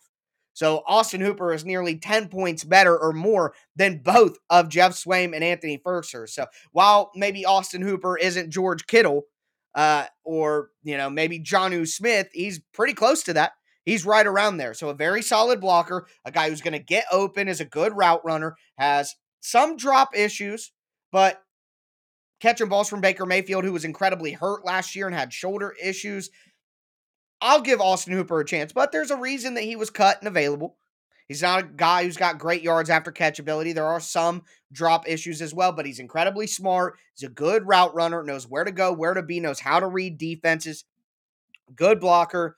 So 0.54 0.84
Austin 0.88 1.20
Hooper 1.20 1.54
is 1.54 1.66
nearly 1.66 1.98
10 1.98 2.30
points 2.30 2.64
better 2.64 2.98
or 2.98 3.12
more 3.12 3.54
than 3.76 3.98
both 3.98 4.38
of 4.50 4.70
Geoff 4.70 4.94
Swaim 4.94 5.36
and 5.36 5.44
Anthony 5.44 5.78
Firkser. 5.78 6.30
So 6.30 6.46
while 6.72 7.12
maybe 7.14 7.46
Austin 7.46 7.82
Hooper 7.82 8.18
isn't 8.18 8.52
George 8.52 8.88
Kittle, 8.88 9.26
uh, 9.76 10.06
or 10.24 10.70
you 10.84 10.98
know 10.98 11.10
maybe 11.10 11.40
Jonnu 11.40 11.88
Smith. 11.88 12.30
He's 12.34 12.60
pretty 12.74 12.94
close 12.94 13.24
to 13.24 13.34
that. 13.34 13.52
He's 13.84 14.06
right 14.06 14.26
around 14.26 14.58
there. 14.58 14.74
So 14.74 14.90
a 14.90 14.96
very 14.96 15.22
solid 15.22 15.62
blocker, 15.62 16.08
a 16.26 16.32
guy 16.32 16.50
who's 16.50 16.62
going 16.62 16.74
to 16.74 16.80
get 16.80 17.06
open, 17.12 17.48
is 17.48 17.62
a 17.62 17.66
good 17.66 17.96
route 17.96 18.26
runner, 18.26 18.56
has 18.80 19.14
some 19.42 19.78
drop 19.78 20.18
issues, 20.18 20.72
but 21.12 21.44
catching 22.40 22.68
balls 22.68 22.90
from 22.90 23.02
Baker 23.02 23.28
Mayfield, 23.28 23.64
who 23.64 23.74
was 23.74 23.86
incredibly 23.86 24.32
hurt 24.32 24.66
last 24.66 24.96
year 24.96 25.06
and 25.06 25.16
had 25.16 25.32
shoulder 25.32 25.76
issues. 25.82 26.32
I'll 27.42 27.62
give 27.62 27.80
Austin 27.80 28.14
Hooper 28.14 28.40
a 28.40 28.46
chance, 28.46 28.74
but 28.74 28.92
there's 28.92 29.12
a 29.12 29.18
reason 29.18 29.54
that 29.54 29.64
he 29.64 29.76
was 29.76 29.92
cut 29.92 30.18
and 30.20 30.28
available. 30.28 30.78
He's 31.28 31.42
not 31.42 31.60
a 31.60 31.68
guy 31.68 32.04
who's 32.04 32.18
got 32.18 32.38
great 32.38 32.62
yards 32.62 32.90
after 32.90 33.12
catch 33.12 33.40
ability. 33.40 33.74
There 33.74 33.88
are 33.88 34.00
some 34.00 34.44
drop 34.72 35.08
issues 35.08 35.42
as 35.42 35.54
well, 35.54 35.72
but 35.72 35.86
he's 35.86 36.00
incredibly 36.00 36.46
smart. 36.46 36.98
He's 37.16 37.28
a 37.28 37.32
good 37.32 37.68
route 37.68 37.96
runner, 37.96 38.24
knows 38.24 38.48
where 38.48 38.64
to 38.64 38.72
go, 38.72 38.94
where 38.94 39.14
to 39.14 39.24
be, 39.24 39.40
knows 39.40 39.60
how 39.60 39.80
to 39.80 39.88
read 39.88 40.18
defenses. 40.18 40.86
Good 41.76 42.00
blocker, 42.00 42.58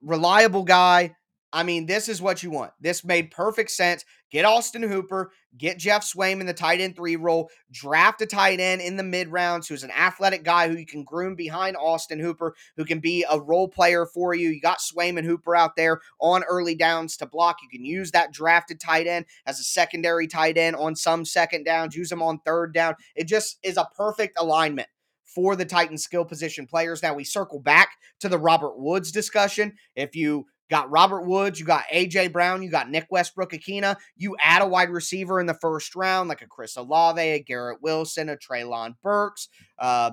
reliable 0.00 0.62
guy. 0.62 1.16
I 1.52 1.62
mean, 1.62 1.86
this 1.86 2.08
is 2.08 2.22
what 2.22 2.42
you 2.42 2.50
want. 2.50 2.72
This 2.80 3.04
made 3.04 3.30
perfect 3.30 3.70
sense. 3.70 4.04
Get 4.34 4.44
Austin 4.44 4.82
Hooper, 4.82 5.30
get 5.56 5.78
Geoff 5.78 6.02
Swaim 6.02 6.40
in 6.40 6.46
the 6.46 6.52
tight 6.52 6.80
end 6.80 6.96
three 6.96 7.14
role, 7.14 7.50
draft 7.70 8.20
a 8.20 8.26
tight 8.26 8.58
end 8.58 8.82
in 8.82 8.96
the 8.96 9.04
mid 9.04 9.28
rounds 9.28 9.68
who's 9.68 9.84
an 9.84 9.92
athletic 9.92 10.42
guy 10.42 10.68
who 10.68 10.76
you 10.76 10.84
can 10.84 11.04
groom 11.04 11.36
behind 11.36 11.76
Austin 11.76 12.18
Hooper, 12.18 12.56
who 12.76 12.84
can 12.84 12.98
be 12.98 13.24
a 13.30 13.38
role 13.38 13.68
player 13.68 14.04
for 14.04 14.34
you. 14.34 14.48
You 14.48 14.60
got 14.60 14.80
Swaim 14.80 15.18
and 15.18 15.24
Hooper 15.24 15.54
out 15.54 15.76
there 15.76 16.00
on 16.18 16.42
early 16.42 16.74
downs 16.74 17.16
to 17.18 17.26
block. 17.26 17.58
You 17.62 17.68
can 17.68 17.84
use 17.84 18.10
that 18.10 18.32
drafted 18.32 18.80
tight 18.80 19.06
end 19.06 19.26
as 19.46 19.60
a 19.60 19.62
secondary 19.62 20.26
tight 20.26 20.58
end 20.58 20.74
on 20.74 20.96
some 20.96 21.24
second 21.24 21.62
downs, 21.62 21.94
use 21.94 22.08
them 22.08 22.20
on 22.20 22.40
third 22.40 22.74
down. 22.74 22.96
It 23.14 23.28
just 23.28 23.60
is 23.62 23.76
a 23.76 23.88
perfect 23.96 24.36
alignment 24.36 24.88
for 25.22 25.54
the 25.54 25.64
Titans 25.64 26.02
skill 26.02 26.24
position 26.24 26.66
players. 26.66 27.04
Now 27.04 27.14
we 27.14 27.22
circle 27.22 27.60
back 27.60 27.90
to 28.18 28.28
the 28.28 28.38
Robert 28.38 28.78
Woods 28.78 29.12
discussion. 29.12 29.74
If 29.94 30.16
you 30.16 30.46
got 30.70 30.90
Robert 30.90 31.26
Woods, 31.26 31.60
you 31.60 31.66
got 31.66 31.84
AJ 31.92 32.32
Brown, 32.32 32.62
you 32.62 32.70
got 32.70 32.90
Nick 32.90 33.06
Westbrook-Ikhine. 33.10 33.96
You 34.16 34.36
add 34.40 34.62
a 34.62 34.66
wide 34.66 34.90
receiver 34.90 35.40
in 35.40 35.46
the 35.46 35.54
first 35.54 35.94
round, 35.94 36.28
like 36.28 36.42
a 36.42 36.46
Chris 36.46 36.76
Olave, 36.76 37.20
a 37.20 37.40
Garrett 37.40 37.82
Wilson, 37.82 38.28
a 38.28 38.36
Treylon 38.36 38.94
Burks, 39.02 39.48
uh, 39.78 40.12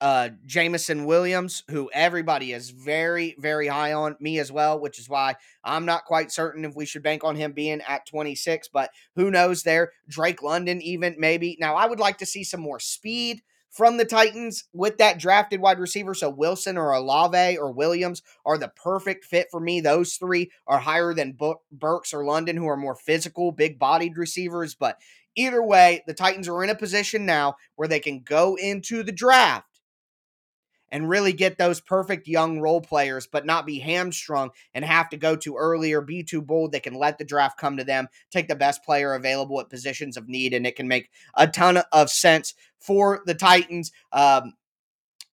uh, 0.00 0.28
Jameson 0.44 1.06
Williams, 1.06 1.62
who 1.70 1.90
everybody 1.92 2.52
is 2.52 2.70
very, 2.70 3.34
very 3.38 3.68
high 3.68 3.94
on, 3.94 4.16
me 4.20 4.38
as 4.38 4.52
well, 4.52 4.78
which 4.78 4.98
is 4.98 5.08
why 5.08 5.34
I'm 5.62 5.86
not 5.86 6.04
quite 6.04 6.30
certain 6.30 6.64
if 6.64 6.74
we 6.74 6.84
should 6.84 7.02
bank 7.02 7.24
on 7.24 7.36
him 7.36 7.52
being 7.52 7.80
at 7.88 8.06
26, 8.06 8.68
but 8.68 8.90
who 9.14 9.30
knows 9.30 9.62
there. 9.62 9.92
Drake 10.08 10.42
London, 10.42 10.82
even 10.82 11.14
maybe. 11.18 11.56
Now, 11.58 11.76
I 11.76 11.86
would 11.86 12.00
like 12.00 12.18
to 12.18 12.26
see 12.26 12.44
some 12.44 12.60
more 12.60 12.80
speed 12.80 13.40
from 13.74 13.96
the 13.96 14.04
Titans 14.04 14.64
with 14.72 14.98
that 14.98 15.18
drafted 15.18 15.60
wide 15.60 15.80
receiver. 15.80 16.14
So 16.14 16.30
Wilson 16.30 16.78
or 16.78 16.92
Olave 16.92 17.58
or 17.58 17.72
Williams 17.72 18.22
are 18.46 18.56
the 18.56 18.68
perfect 18.68 19.24
fit 19.24 19.48
for 19.50 19.58
me. 19.58 19.80
Those 19.80 20.14
three 20.14 20.52
are 20.68 20.78
higher 20.78 21.12
than 21.12 21.36
Burks 21.72 22.14
or 22.14 22.24
London, 22.24 22.56
who 22.56 22.68
are 22.68 22.76
more 22.76 22.94
physical, 22.94 23.50
big 23.50 23.78
bodied 23.78 24.16
receivers. 24.16 24.76
But 24.76 25.00
either 25.34 25.62
way, 25.62 26.04
the 26.06 26.14
Titans 26.14 26.48
are 26.48 26.62
in 26.62 26.70
a 26.70 26.76
position 26.76 27.26
now 27.26 27.56
where 27.74 27.88
they 27.88 28.00
can 28.00 28.20
go 28.20 28.54
into 28.54 29.02
the 29.02 29.12
draft 29.12 29.73
and 30.94 31.08
really 31.08 31.32
get 31.32 31.58
those 31.58 31.80
perfect 31.80 32.28
young 32.28 32.60
role 32.60 32.80
players, 32.80 33.26
but 33.26 33.44
not 33.44 33.66
be 33.66 33.80
hamstrung 33.80 34.50
and 34.74 34.84
have 34.84 35.08
to 35.08 35.16
go 35.16 35.34
too 35.34 35.56
early 35.56 35.92
or 35.92 36.00
be 36.00 36.22
too 36.22 36.40
bold. 36.40 36.70
They 36.70 36.78
can 36.78 36.94
let 36.94 37.18
the 37.18 37.24
draft 37.24 37.58
come 37.58 37.76
to 37.78 37.84
them, 37.84 38.06
take 38.30 38.46
the 38.46 38.54
best 38.54 38.84
player 38.84 39.14
available 39.14 39.60
at 39.60 39.68
positions 39.68 40.16
of 40.16 40.28
need, 40.28 40.54
and 40.54 40.64
it 40.64 40.76
can 40.76 40.86
make 40.86 41.10
a 41.36 41.48
ton 41.48 41.78
of 41.90 42.10
sense 42.10 42.54
for 42.78 43.24
the 43.26 43.34
Titans. 43.34 43.90
Um, 44.12 44.54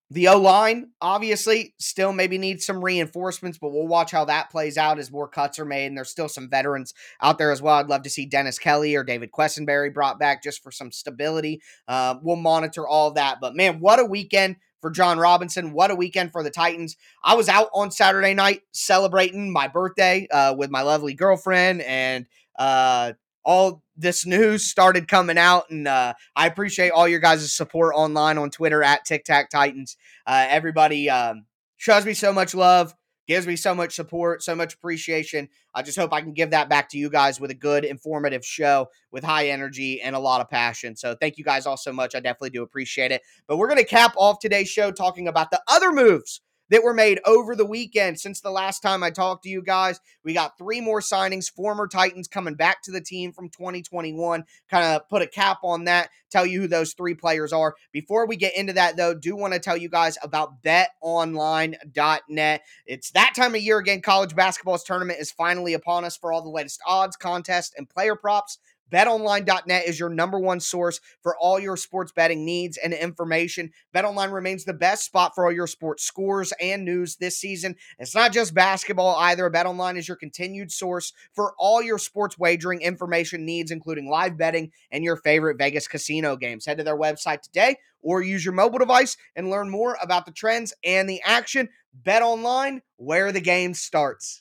the 0.09 0.29
O 0.29 0.39
line, 0.39 0.89
obviously, 0.99 1.75
still 1.77 2.11
maybe 2.11 2.39
needs 2.39 2.65
some 2.65 2.83
reinforcements, 2.83 3.59
but 3.59 3.71
we'll 3.71 3.87
watch 3.87 4.09
how 4.09 4.25
that 4.25 4.49
plays 4.49 4.79
out 4.79 4.97
as 4.97 5.11
more 5.11 5.27
cuts 5.27 5.59
are 5.59 5.65
made. 5.65 5.85
And 5.85 5.95
there's 5.95 6.09
still 6.09 6.27
some 6.27 6.49
veterans 6.49 6.95
out 7.21 7.37
there 7.37 7.51
as 7.51 7.61
well. 7.61 7.75
I'd 7.75 7.87
love 7.87 8.01
to 8.01 8.09
see 8.09 8.25
Dennis 8.25 8.57
Kelly 8.57 8.95
or 8.95 9.03
David 9.03 9.31
Quessenberry 9.31 9.93
brought 9.93 10.17
back 10.17 10.41
just 10.41 10.63
for 10.63 10.71
some 10.71 10.91
stability. 10.91 11.61
Uh, 11.87 12.15
we'll 12.23 12.35
monitor 12.35 12.87
all 12.87 13.11
that. 13.11 13.37
But 13.39 13.55
man, 13.55 13.79
what 13.79 13.99
a 13.99 14.05
weekend 14.05 14.55
for 14.81 14.89
Jon 14.89 15.17
Robinson. 15.17 15.71
What 15.71 15.91
a 15.91 15.95
weekend 15.95 16.31
for 16.31 16.43
the 16.43 16.49
Titans. 16.49 16.97
I 17.23 17.35
was 17.35 17.47
out 17.47 17.69
on 17.73 17.91
Saturday 17.91 18.33
night 18.33 18.61
celebrating 18.71 19.51
my 19.51 19.67
birthday 19.67 20.27
uh, 20.31 20.53
with 20.55 20.69
my 20.69 20.81
lovely 20.81 21.13
girlfriend, 21.13 21.81
and 21.81 22.25
uh, 22.57 23.13
all 23.45 23.83
this 23.95 24.25
news 24.25 24.65
started 24.69 25.07
coming 25.07 25.37
out. 25.37 25.69
And 25.69 25.87
uh, 25.87 26.13
I 26.35 26.47
appreciate 26.47 26.91
all 26.91 27.07
your 27.07 27.19
guys' 27.19 27.53
support 27.53 27.93
online 27.95 28.37
on 28.37 28.49
Twitter 28.49 28.83
at 28.83 29.05
Tic 29.05 29.23
Tac 29.23 29.49
Titans. 29.49 29.97
Uh, 30.25 30.45
everybody 30.49 31.09
um, 31.09 31.45
shows 31.77 32.05
me 32.05 32.13
so 32.13 32.33
much 32.33 32.53
love 32.53 32.93
gives 33.31 33.47
me 33.47 33.55
so 33.55 33.73
much 33.73 33.95
support, 33.95 34.43
so 34.43 34.53
much 34.53 34.73
appreciation. 34.73 35.47
I 35.73 35.83
just 35.83 35.97
hope 35.97 36.11
I 36.11 36.19
can 36.19 36.33
give 36.33 36.49
that 36.49 36.67
back 36.67 36.89
to 36.89 36.97
you 36.97 37.09
guys 37.09 37.39
with 37.39 37.49
a 37.49 37.53
good, 37.55 37.85
informative 37.85 38.45
show 38.45 38.89
with 39.09 39.23
high 39.23 39.47
energy 39.47 40.01
and 40.01 40.17
a 40.17 40.19
lot 40.19 40.41
of 40.41 40.49
passion. 40.49 40.97
So 40.97 41.15
thank 41.15 41.37
you 41.37 41.45
guys 41.45 41.65
all 41.65 41.77
so 41.77 41.93
much. 41.93 42.13
I 42.13 42.19
definitely 42.19 42.49
do 42.49 42.61
appreciate 42.61 43.13
it. 43.13 43.21
But 43.47 43.55
we're 43.55 43.69
going 43.69 43.79
to 43.79 43.85
cap 43.85 44.13
off 44.17 44.39
today's 44.39 44.67
show 44.67 44.91
talking 44.91 45.29
about 45.29 45.49
the 45.49 45.61
other 45.69 45.93
moves 45.93 46.41
that 46.71 46.83
were 46.83 46.93
made 46.93 47.19
over 47.25 47.55
the 47.55 47.65
weekend 47.65 48.19
since 48.19 48.41
the 48.41 48.49
last 48.49 48.79
time 48.79 49.03
I 49.03 49.11
talked 49.11 49.43
to 49.43 49.49
you 49.49 49.61
guys. 49.61 49.99
We 50.23 50.33
got 50.33 50.57
three 50.57 50.81
more 50.81 51.01
signings, 51.01 51.51
former 51.51 51.87
Titans 51.87 52.27
coming 52.27 52.55
back 52.55 52.81
to 52.83 52.91
the 52.91 53.01
team 53.01 53.33
from 53.33 53.49
2021. 53.49 54.43
Kind 54.69 54.85
of 54.85 55.07
put 55.09 55.21
a 55.21 55.27
cap 55.27 55.59
on 55.63 55.83
that, 55.83 56.09
tell 56.31 56.45
you 56.45 56.61
who 56.61 56.67
those 56.67 56.93
three 56.93 57.13
players 57.13 57.53
are. 57.53 57.75
Before 57.91 58.25
we 58.25 58.37
get 58.37 58.55
into 58.55 58.73
that, 58.73 58.95
though, 58.97 59.13
do 59.13 59.35
want 59.35 59.53
to 59.53 59.59
tell 59.59 59.77
you 59.77 59.89
guys 59.89 60.17
about 60.23 60.63
betonline.net. 60.63 62.61
It's 62.85 63.11
that 63.11 63.33
time 63.35 63.53
of 63.53 63.61
year 63.61 63.77
again. 63.77 64.01
College 64.01 64.33
basketball's 64.35 64.83
tournament 64.85 65.19
is 65.19 65.29
finally 65.31 65.73
upon 65.73 66.05
us 66.05 66.15
for 66.15 66.31
all 66.31 66.41
the 66.41 66.49
latest 66.49 66.81
odds, 66.87 67.17
contests, 67.17 67.73
and 67.77 67.89
player 67.89 68.15
props. 68.15 68.57
BetOnline.net 68.91 69.87
is 69.87 69.99
your 69.99 70.09
number 70.09 70.39
one 70.39 70.59
source 70.59 70.99
for 71.21 71.35
all 71.37 71.59
your 71.59 71.77
sports 71.77 72.11
betting 72.11 72.45
needs 72.45 72.77
and 72.77 72.93
information. 72.93 73.71
BetOnline 73.95 74.31
remains 74.31 74.65
the 74.65 74.73
best 74.73 75.05
spot 75.05 75.33
for 75.33 75.45
all 75.45 75.51
your 75.51 75.67
sports 75.67 76.03
scores 76.03 76.53
and 76.59 76.83
news 76.83 77.15
this 77.15 77.37
season. 77.37 77.75
It's 77.99 78.15
not 78.15 78.33
just 78.33 78.53
basketball 78.53 79.15
either. 79.15 79.49
BetOnline 79.49 79.97
is 79.97 80.07
your 80.07 80.17
continued 80.17 80.71
source 80.71 81.13
for 81.33 81.53
all 81.57 81.81
your 81.81 81.97
sports 81.97 82.37
wagering 82.37 82.81
information 82.81 83.45
needs, 83.45 83.71
including 83.71 84.09
live 84.09 84.37
betting 84.37 84.71
and 84.91 85.03
your 85.03 85.17
favorite 85.17 85.57
Vegas 85.57 85.87
casino 85.87 86.35
games. 86.35 86.65
Head 86.65 86.77
to 86.77 86.83
their 86.83 86.97
website 86.97 87.41
today 87.41 87.77
or 88.01 88.21
use 88.21 88.43
your 88.43 88.53
mobile 88.53 88.79
device 88.79 89.15
and 89.35 89.49
learn 89.49 89.69
more 89.69 89.97
about 90.01 90.25
the 90.25 90.31
trends 90.31 90.73
and 90.83 91.07
the 91.09 91.21
action. 91.23 91.69
BetOnline, 92.03 92.79
where 92.97 93.31
the 93.31 93.41
game 93.41 93.73
starts. 93.73 94.40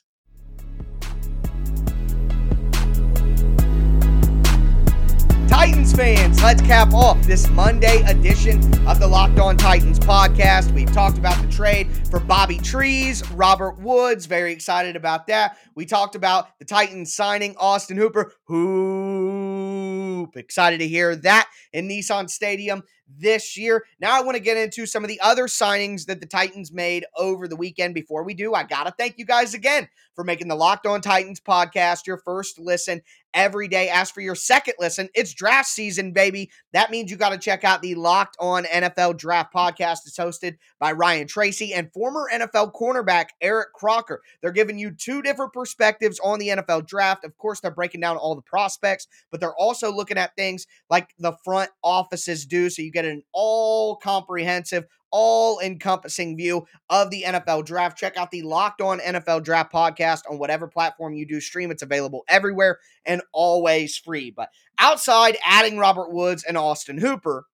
Titans 5.51 5.91
fans, 5.91 6.41
let's 6.41 6.61
cap 6.61 6.93
off 6.93 7.21
this 7.23 7.49
Monday 7.49 8.01
edition 8.03 8.57
of 8.87 9.01
the 9.01 9.07
Locked 9.07 9.37
On 9.37 9.57
Titans 9.57 9.99
podcast. 9.99 10.71
We've 10.71 10.91
talked 10.93 11.17
about 11.17 11.39
the 11.41 11.51
trade 11.51 11.89
for 12.09 12.21
Bobby 12.21 12.57
Trees, 12.57 13.29
Robert 13.31 13.77
Woods, 13.77 14.27
very 14.27 14.53
excited 14.53 14.95
about 14.95 15.27
that. 15.27 15.57
We 15.75 15.85
talked 15.85 16.15
about 16.15 16.57
the 16.59 16.63
Titans 16.63 17.13
signing 17.13 17.57
Austin 17.57 17.97
Hooper. 17.97 18.31
Hoop, 18.45 20.37
excited 20.37 20.79
to 20.79 20.87
hear 20.87 21.17
that 21.17 21.49
in 21.73 21.89
Nissan 21.89 22.29
Stadium 22.29 22.83
this 23.17 23.57
year. 23.57 23.85
Now 23.99 24.17
I 24.17 24.23
want 24.23 24.35
to 24.35 24.43
get 24.43 24.57
into 24.57 24.85
some 24.85 25.03
of 25.03 25.07
the 25.07 25.19
other 25.21 25.47
signings 25.47 26.05
that 26.05 26.19
the 26.19 26.25
Titans 26.25 26.71
made 26.71 27.05
over 27.17 27.47
the 27.47 27.55
weekend. 27.55 27.93
Before 27.93 28.23
we 28.23 28.33
do, 28.33 28.53
I 28.53 28.63
got 28.63 28.85
to 28.85 28.93
thank 28.97 29.17
you 29.17 29.25
guys 29.25 29.53
again 29.53 29.87
for 30.15 30.23
making 30.23 30.47
the 30.47 30.55
Locked 30.55 30.85
On 30.85 31.01
Titans 31.01 31.39
podcast 31.39 32.05
your 32.05 32.17
first 32.17 32.59
listen 32.59 33.01
every 33.33 33.67
day. 33.67 33.89
As 33.89 34.11
for 34.11 34.21
your 34.21 34.35
second 34.35 34.75
listen, 34.79 35.09
it's 35.13 35.33
draft 35.33 35.69
season, 35.69 36.11
baby. 36.11 36.51
That 36.73 36.91
means 36.91 37.09
you 37.09 37.17
got 37.17 37.29
to 37.29 37.37
check 37.37 37.63
out 37.63 37.81
the 37.81 37.95
Locked 37.95 38.35
On 38.39 38.63
NFL 38.65 39.17
Draft 39.17 39.53
podcast. 39.53 39.99
It's 40.05 40.17
hosted 40.17 40.57
by 40.79 40.91
Ryan 40.91 41.27
Tracy 41.27 41.73
and 41.73 41.91
former 41.93 42.27
NFL 42.31 42.73
cornerback 42.73 43.27
Eric 43.41 43.73
Crocker. 43.73 44.21
They're 44.41 44.51
giving 44.51 44.77
you 44.77 44.91
two 44.91 45.21
different 45.21 45.53
perspectives 45.53 46.19
on 46.23 46.39
the 46.39 46.49
NFL 46.49 46.87
draft. 46.87 47.23
Of 47.23 47.37
course, 47.37 47.59
they're 47.59 47.71
breaking 47.71 48.01
down 48.01 48.17
all 48.17 48.35
the 48.35 48.41
prospects, 48.41 49.07
but 49.31 49.39
they're 49.39 49.55
also 49.55 49.91
looking 49.91 50.17
at 50.17 50.35
things 50.35 50.67
like 50.89 51.09
the 51.17 51.33
front 51.43 51.71
offices 51.83 52.45
do. 52.45 52.69
So 52.69 52.81
you 52.81 52.91
get 52.91 53.00
an 53.05 53.23
all 53.33 53.95
comprehensive, 53.97 54.85
all 55.11 55.59
encompassing 55.59 56.37
view 56.37 56.65
of 56.89 57.09
the 57.09 57.23
NFL 57.27 57.65
draft. 57.65 57.97
Check 57.97 58.17
out 58.17 58.31
the 58.31 58.41
Locked 58.41 58.81
On 58.81 58.99
NFL 58.99 59.43
Draft 59.43 59.71
podcast 59.71 60.21
on 60.29 60.39
whatever 60.39 60.67
platform 60.67 61.13
you 61.13 61.25
do 61.25 61.39
stream. 61.39 61.71
It's 61.71 61.83
available 61.83 62.23
everywhere 62.27 62.79
and 63.05 63.21
always 63.33 63.97
free. 63.97 64.31
But 64.31 64.49
outside 64.79 65.37
adding 65.45 65.77
Robert 65.77 66.11
Woods 66.11 66.43
and 66.43 66.57
Austin 66.57 66.97
Hooper, 66.97 67.45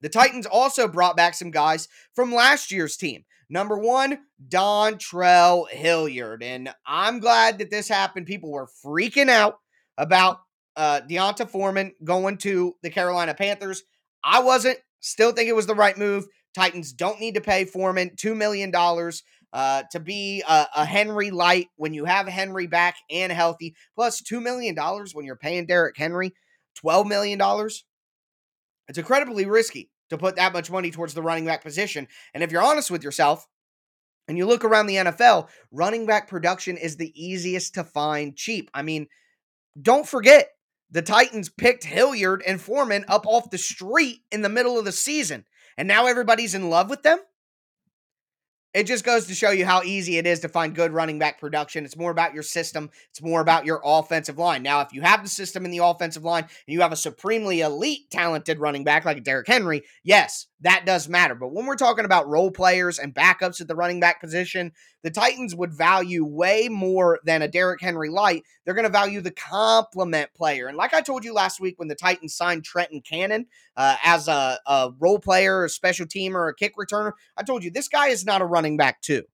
the 0.00 0.08
Titans 0.08 0.46
also 0.46 0.88
brought 0.88 1.16
back 1.16 1.34
some 1.34 1.50
guys 1.50 1.88
from 2.14 2.34
last 2.34 2.70
year's 2.70 2.96
team. 2.96 3.24
Number 3.48 3.78
one, 3.78 4.18
Dontrell 4.48 5.70
Hilliard. 5.70 6.42
And 6.42 6.68
I'm 6.84 7.20
glad 7.20 7.58
that 7.58 7.70
this 7.70 7.88
happened. 7.88 8.26
People 8.26 8.50
were 8.50 8.68
freaking 8.84 9.28
out 9.28 9.58
about 9.96 10.40
uh, 10.76 11.00
D'Onta 11.00 11.48
Foreman 11.48 11.94
going 12.04 12.38
to 12.38 12.74
the 12.82 12.90
Carolina 12.90 13.34
Panthers. 13.34 13.84
I 14.26 14.40
wasn't. 14.40 14.78
Still 15.00 15.30
think 15.30 15.48
it 15.48 15.54
was 15.54 15.66
the 15.66 15.74
right 15.74 15.96
move. 15.96 16.26
Titans 16.52 16.92
don't 16.92 17.20
need 17.20 17.34
to 17.34 17.40
pay 17.40 17.64
Foreman 17.64 18.10
$2 18.16 18.36
million 18.36 18.72
uh, 19.52 19.82
to 19.92 20.00
be 20.00 20.42
a, 20.48 20.66
a, 20.74 20.84
Henry 20.84 21.30
light 21.30 21.68
when 21.76 21.94
you 21.94 22.04
have 22.06 22.26
Henry 22.26 22.66
back 22.66 22.96
and 23.08 23.30
healthy, 23.30 23.76
plus 23.94 24.20
$2 24.20 24.42
million 24.42 24.74
when 25.12 25.24
you're 25.24 25.36
paying 25.36 25.66
Derrick 25.66 25.96
Henry 25.96 26.34
$12 26.84 27.06
million. 27.06 27.40
It's 28.88 28.98
incredibly 28.98 29.46
risky 29.46 29.90
to 30.10 30.18
put 30.18 30.36
that 30.36 30.52
much 30.52 30.70
money 30.70 30.90
towards 30.90 31.14
the 31.14 31.22
running 31.22 31.46
back 31.46 31.62
position. 31.62 32.08
And 32.34 32.42
if 32.42 32.50
you're 32.50 32.62
honest 32.62 32.90
with 32.90 33.04
yourself, 33.04 33.46
And 34.28 34.36
you 34.36 34.46
look 34.46 34.64
around 34.64 34.86
the 34.86 34.96
NFL, 34.96 35.48
running 35.70 36.04
back 36.04 36.28
production 36.28 36.76
is 36.76 36.96
the 36.96 37.12
easiest 37.14 37.74
to 37.74 37.84
find 37.84 38.36
cheap. 38.36 38.70
I 38.74 38.82
mean, 38.82 39.06
don't 39.80 40.06
forget, 40.06 40.48
the 40.90 41.02
Titans 41.02 41.48
picked 41.48 41.84
Hilliard 41.84 42.42
and 42.46 42.60
Foreman 42.60 43.04
up 43.08 43.26
off 43.26 43.50
the 43.50 43.58
street 43.58 44.20
in 44.30 44.42
the 44.42 44.48
middle 44.48 44.78
of 44.78 44.84
the 44.84 44.92
season, 44.92 45.44
and 45.76 45.88
now 45.88 46.06
everybody's 46.06 46.54
in 46.54 46.70
love 46.70 46.90
with 46.90 47.02
them 47.02 47.18
it 48.76 48.86
just 48.86 49.04
goes 49.04 49.26
to 49.26 49.34
show 49.34 49.52
you 49.52 49.64
how 49.64 49.82
easy 49.82 50.18
it 50.18 50.26
is 50.26 50.40
to 50.40 50.50
find 50.50 50.74
good 50.74 50.92
running 50.92 51.18
back 51.18 51.40
production. 51.40 51.86
It's 51.86 51.96
more 51.96 52.10
about 52.10 52.34
your 52.34 52.42
system, 52.42 52.90
it's 53.08 53.22
more 53.22 53.40
about 53.40 53.64
your 53.64 53.80
offensive 53.82 54.36
line. 54.36 54.62
Now, 54.62 54.82
if 54.82 54.92
you 54.92 55.00
have 55.00 55.22
the 55.22 55.30
system 55.30 55.64
in 55.64 55.70
the 55.70 55.82
offensive 55.82 56.24
line 56.24 56.42
and 56.42 56.74
you 56.74 56.82
have 56.82 56.92
a 56.92 56.96
supremely 56.96 57.62
elite 57.62 58.10
talented 58.10 58.58
running 58.58 58.84
back 58.84 59.06
like 59.06 59.24
Derrick 59.24 59.48
Henry, 59.48 59.82
yes, 60.04 60.48
that 60.60 60.86
does 60.86 61.08
matter. 61.08 61.34
But 61.34 61.52
when 61.52 61.66
we're 61.66 61.76
talking 61.76 62.06
about 62.06 62.28
role 62.28 62.50
players 62.50 62.98
and 62.98 63.14
backups 63.14 63.60
at 63.60 63.68
the 63.68 63.74
running 63.74 64.00
back 64.00 64.20
position, 64.20 64.72
the 65.02 65.10
Titans 65.10 65.54
would 65.54 65.74
value 65.74 66.24
way 66.24 66.68
more 66.70 67.20
than 67.24 67.42
a 67.42 67.48
Derrick 67.48 67.80
Henry 67.82 68.08
light. 68.08 68.42
They're 68.64 68.74
going 68.74 68.86
to 68.86 68.90
value 68.90 69.20
the 69.20 69.30
complement 69.30 70.32
player. 70.34 70.66
And 70.68 70.76
like 70.76 70.94
I 70.94 71.02
told 71.02 71.24
you 71.24 71.34
last 71.34 71.60
week 71.60 71.78
when 71.78 71.88
the 71.88 71.94
Titans 71.94 72.34
signed 72.34 72.64
Trenton 72.64 73.02
Cannon 73.02 73.46
uh, 73.76 73.96
as 74.02 74.28
a, 74.28 74.58
a 74.66 74.90
role 74.98 75.18
player, 75.18 75.64
a 75.64 75.68
special 75.68 76.06
teamer, 76.06 76.50
a 76.50 76.54
kick 76.54 76.74
returner, 76.76 77.12
I 77.36 77.42
told 77.42 77.62
you 77.62 77.70
this 77.70 77.88
guy 77.88 78.08
is 78.08 78.24
not 78.24 78.40
a 78.40 78.46
running 78.46 78.78
back, 78.78 79.02
too. 79.02 79.24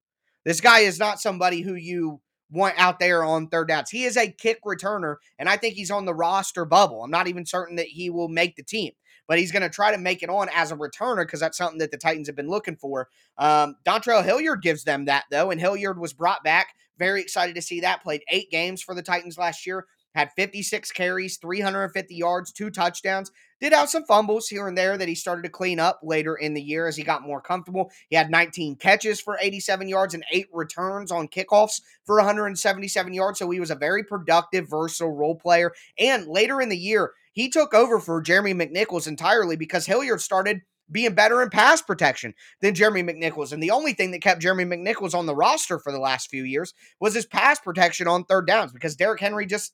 This 0.45 0.61
guy 0.61 0.81
is 0.81 0.99
not 0.99 1.21
somebody 1.21 1.61
who 1.61 1.75
you 1.75 2.21
want 2.51 2.75
out 2.79 2.99
there 2.99 3.23
on 3.23 3.47
third 3.47 3.69
downs. 3.69 3.91
He 3.91 4.05
is 4.05 4.17
a 4.17 4.31
kick 4.31 4.59
returner, 4.65 5.17
and 5.39 5.49
I 5.49 5.57
think 5.57 5.75
he's 5.75 5.91
on 5.91 6.05
the 6.05 6.15
roster 6.15 6.65
bubble. 6.65 7.03
I'm 7.03 7.11
not 7.11 7.29
even 7.29 7.47
certain 7.47 7.77
that 7.77 7.87
he 7.87 8.11
will 8.11 8.29
make 8.29 8.57
the 8.57 8.65
team 8.65 8.93
but 9.29 9.39
he's 9.39 9.53
going 9.53 9.63
to 9.63 9.69
try 9.69 9.93
to 9.93 9.99
make 9.99 10.23
it 10.23 10.29
on 10.29 10.49
as 10.55 10.73
a 10.73 10.77
returner 10.77 11.25
because 11.25 11.41
that's 11.41 11.59
something 11.59 11.79
that 11.79 11.91
the 11.91 11.97
Titans 11.97 12.29
have 12.29 12.37
been 12.37 12.49
looking 12.49 12.77
for. 12.77 13.09
Um, 13.39 13.77
Dontrell 13.85 14.25
Hilliard 14.25 14.63
gives 14.63 14.85
them 14.85 15.07
that, 15.07 15.25
though, 15.31 15.51
and 15.51 15.61
Hilliard 15.61 15.99
was 15.99 16.13
brought 16.13 16.45
back. 16.45 16.75
Very 16.99 17.21
excited 17.21 17.55
to 17.55 17.63
see 17.63 17.81
that. 17.81 18.03
Played 18.03 18.23
eight 18.31 18.51
games 18.51 18.83
for 18.83 18.95
the 18.95 19.03
Titans 19.03 19.39
last 19.39 19.67
year, 19.67 19.87
had 20.15 20.31
56 20.37 20.93
carries, 20.93 21.39
350 21.39 22.15
yards, 22.15 22.53
two 22.53 22.71
touchdowns. 22.71 23.31
Did 23.61 23.73
have 23.73 23.89
some 23.89 24.05
fumbles 24.05 24.49
here 24.49 24.67
and 24.69 24.77
there 24.77 24.99
that 24.99 25.09
he 25.09 25.15
started 25.15 25.43
to 25.43 25.49
clean 25.49 25.79
up 25.79 26.01
later 26.03 26.35
in 26.35 26.53
the 26.53 26.61
year 26.61 26.87
as 26.87 26.97
he 26.97 27.03
got 27.03 27.23
more 27.23 27.41
comfortable. 27.41 27.91
He 28.09 28.17
had 28.17 28.31
19 28.31 28.77
catches 28.77 29.21
for 29.21 29.39
87 29.41 29.89
yards 29.89 30.15
and 30.15 30.25
eight 30.33 30.49
returns 30.53 31.13
on 31.13 31.29
kickoffs 31.29 31.81
for 32.05 32.17
177 32.17 33.15
yards. 33.15 33.39
So 33.39 33.49
he 33.51 33.61
was 33.61 33.71
a 33.71 33.77
very 33.77 34.05
productive, 34.05 34.69
versatile 34.69 35.13
role 35.13 35.37
player. 35.37 35.73
And 35.99 36.27
later 36.27 36.61
in 36.61 36.69
the 36.69 36.77
year, 36.77 37.13
he 37.33 37.49
took 37.49 37.75
over 37.75 37.99
for 37.99 38.21
Jeremy 38.21 38.55
McNichols 38.55 39.09
entirely 39.09 39.57
because 39.57 39.87
Hilliard 39.87 40.21
started 40.21 40.61
being 40.91 41.15
better 41.15 41.43
in 41.43 41.51
pass 41.51 41.81
protection 41.81 42.35
than 42.61 42.75
Jeremy 42.75 43.03
McNichols. 43.03 43.53
And 43.53 43.63
the 43.63 43.71
only 43.71 43.95
thing 43.95 44.11
that 44.11 44.21
kept 44.21 44.43
Jeremy 44.43 44.65
McNichols 44.65 45.15
on 45.15 45.27
the 45.27 45.35
roster 45.35 45.79
for 45.79 45.91
the 45.91 45.99
last 45.99 46.29
few 46.29 46.45
years 46.45 46.75
was 47.01 47.15
his 47.15 47.27
pass 47.27 47.59
protection 47.59 48.07
on 48.07 48.25
third 48.25 48.47
downs 48.47 48.73
because 48.73 48.97
Derrick 48.97 49.21
Henry 49.21 49.47
just 49.47 49.73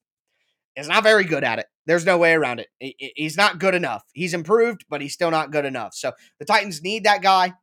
is 0.76 0.88
not 0.88 1.02
very 1.02 1.24
good 1.24 1.42
at 1.42 1.58
it. 1.58 1.66
There's 1.86 2.06
no 2.06 2.18
way 2.18 2.34
around 2.34 2.60
it. 2.60 2.68
He's 3.16 3.36
not 3.36 3.58
good 3.58 3.74
enough. 3.74 4.04
He's 4.12 4.34
improved, 4.34 4.84
but 4.88 5.00
he's 5.00 5.14
still 5.14 5.30
not 5.30 5.50
good 5.50 5.64
enough. 5.64 5.94
So 5.94 6.12
the 6.38 6.44
Titans 6.44 6.82
need 6.82 7.04
that 7.04 7.22
guy. 7.22 7.54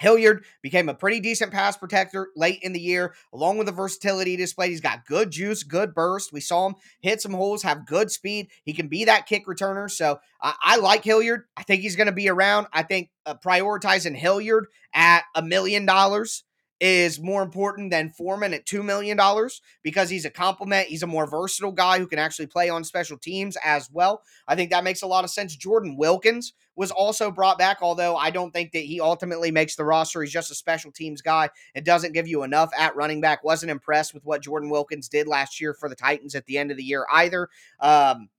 Hilliard 0.00 0.46
became 0.62 0.88
a 0.88 0.94
pretty 0.94 1.20
decent 1.20 1.52
pass 1.52 1.76
protector 1.76 2.28
late 2.34 2.60
in 2.62 2.72
the 2.72 2.80
year, 2.80 3.14
along 3.34 3.58
with 3.58 3.66
the 3.66 3.72
versatility 3.72 4.34
displayed. 4.34 4.70
He's 4.70 4.80
got 4.80 5.04
good 5.04 5.30
juice, 5.30 5.62
good 5.62 5.94
burst. 5.94 6.32
We 6.32 6.40
saw 6.40 6.68
him 6.68 6.76
hit 7.00 7.20
some 7.20 7.34
holes, 7.34 7.62
have 7.64 7.86
good 7.86 8.10
speed. 8.10 8.48
He 8.64 8.72
can 8.72 8.88
be 8.88 9.04
that 9.04 9.26
kick 9.26 9.46
returner. 9.46 9.90
So 9.90 10.18
I, 10.40 10.54
I 10.62 10.76
like 10.76 11.04
Hilliard. 11.04 11.44
I 11.54 11.64
think 11.64 11.82
he's 11.82 11.96
going 11.96 12.06
to 12.06 12.12
be 12.12 12.30
around. 12.30 12.66
I 12.72 12.82
think 12.82 13.10
uh, 13.26 13.34
prioritizing 13.34 14.16
Hilliard 14.16 14.68
at 14.94 15.24
a 15.34 15.42
million 15.42 15.84
dollars 15.84 16.44
is 16.80 17.20
more 17.20 17.42
important 17.42 17.90
than 17.90 18.10
Foreman 18.10 18.54
at 18.54 18.64
$2 18.64 18.82
million 18.82 19.18
because 19.82 20.08
he's 20.08 20.24
a 20.24 20.30
complement. 20.30 20.88
He's 20.88 21.02
a 21.02 21.06
more 21.06 21.28
versatile 21.28 21.72
guy 21.72 21.98
who 21.98 22.06
can 22.06 22.18
actually 22.18 22.46
play 22.46 22.70
on 22.70 22.84
special 22.84 23.18
teams 23.18 23.56
as 23.62 23.90
well. 23.92 24.22
I 24.48 24.56
think 24.56 24.70
that 24.70 24.82
makes 24.82 25.02
a 25.02 25.06
lot 25.06 25.24
of 25.24 25.30
sense. 25.30 25.54
Jordan 25.54 25.96
Wilkins 25.98 26.54
was 26.80 26.90
also 26.90 27.30
brought 27.30 27.58
back, 27.58 27.80
although 27.82 28.16
I 28.16 28.30
don't 28.30 28.52
think 28.52 28.72
that 28.72 28.78
he 28.78 29.02
ultimately 29.02 29.50
makes 29.50 29.76
the 29.76 29.84
roster. 29.84 30.22
He's 30.22 30.32
just 30.32 30.50
a 30.50 30.54
special 30.54 30.90
teams 30.90 31.20
guy. 31.20 31.50
It 31.74 31.84
doesn't 31.84 32.14
give 32.14 32.26
you 32.26 32.42
enough 32.42 32.70
at 32.76 32.96
running 32.96 33.20
back. 33.20 33.44
Wasn't 33.44 33.70
impressed 33.70 34.14
with 34.14 34.24
what 34.24 34.40
Jordan 34.40 34.70
Wilkins 34.70 35.06
did 35.06 35.28
last 35.28 35.60
year 35.60 35.74
for 35.74 35.90
the 35.90 35.94
Titans 35.94 36.34
at 36.34 36.46
the 36.46 36.56
end 36.56 36.70
of 36.70 36.78
the 36.78 36.82
year 36.82 37.04
either. 37.12 37.50
Um, 37.80 38.30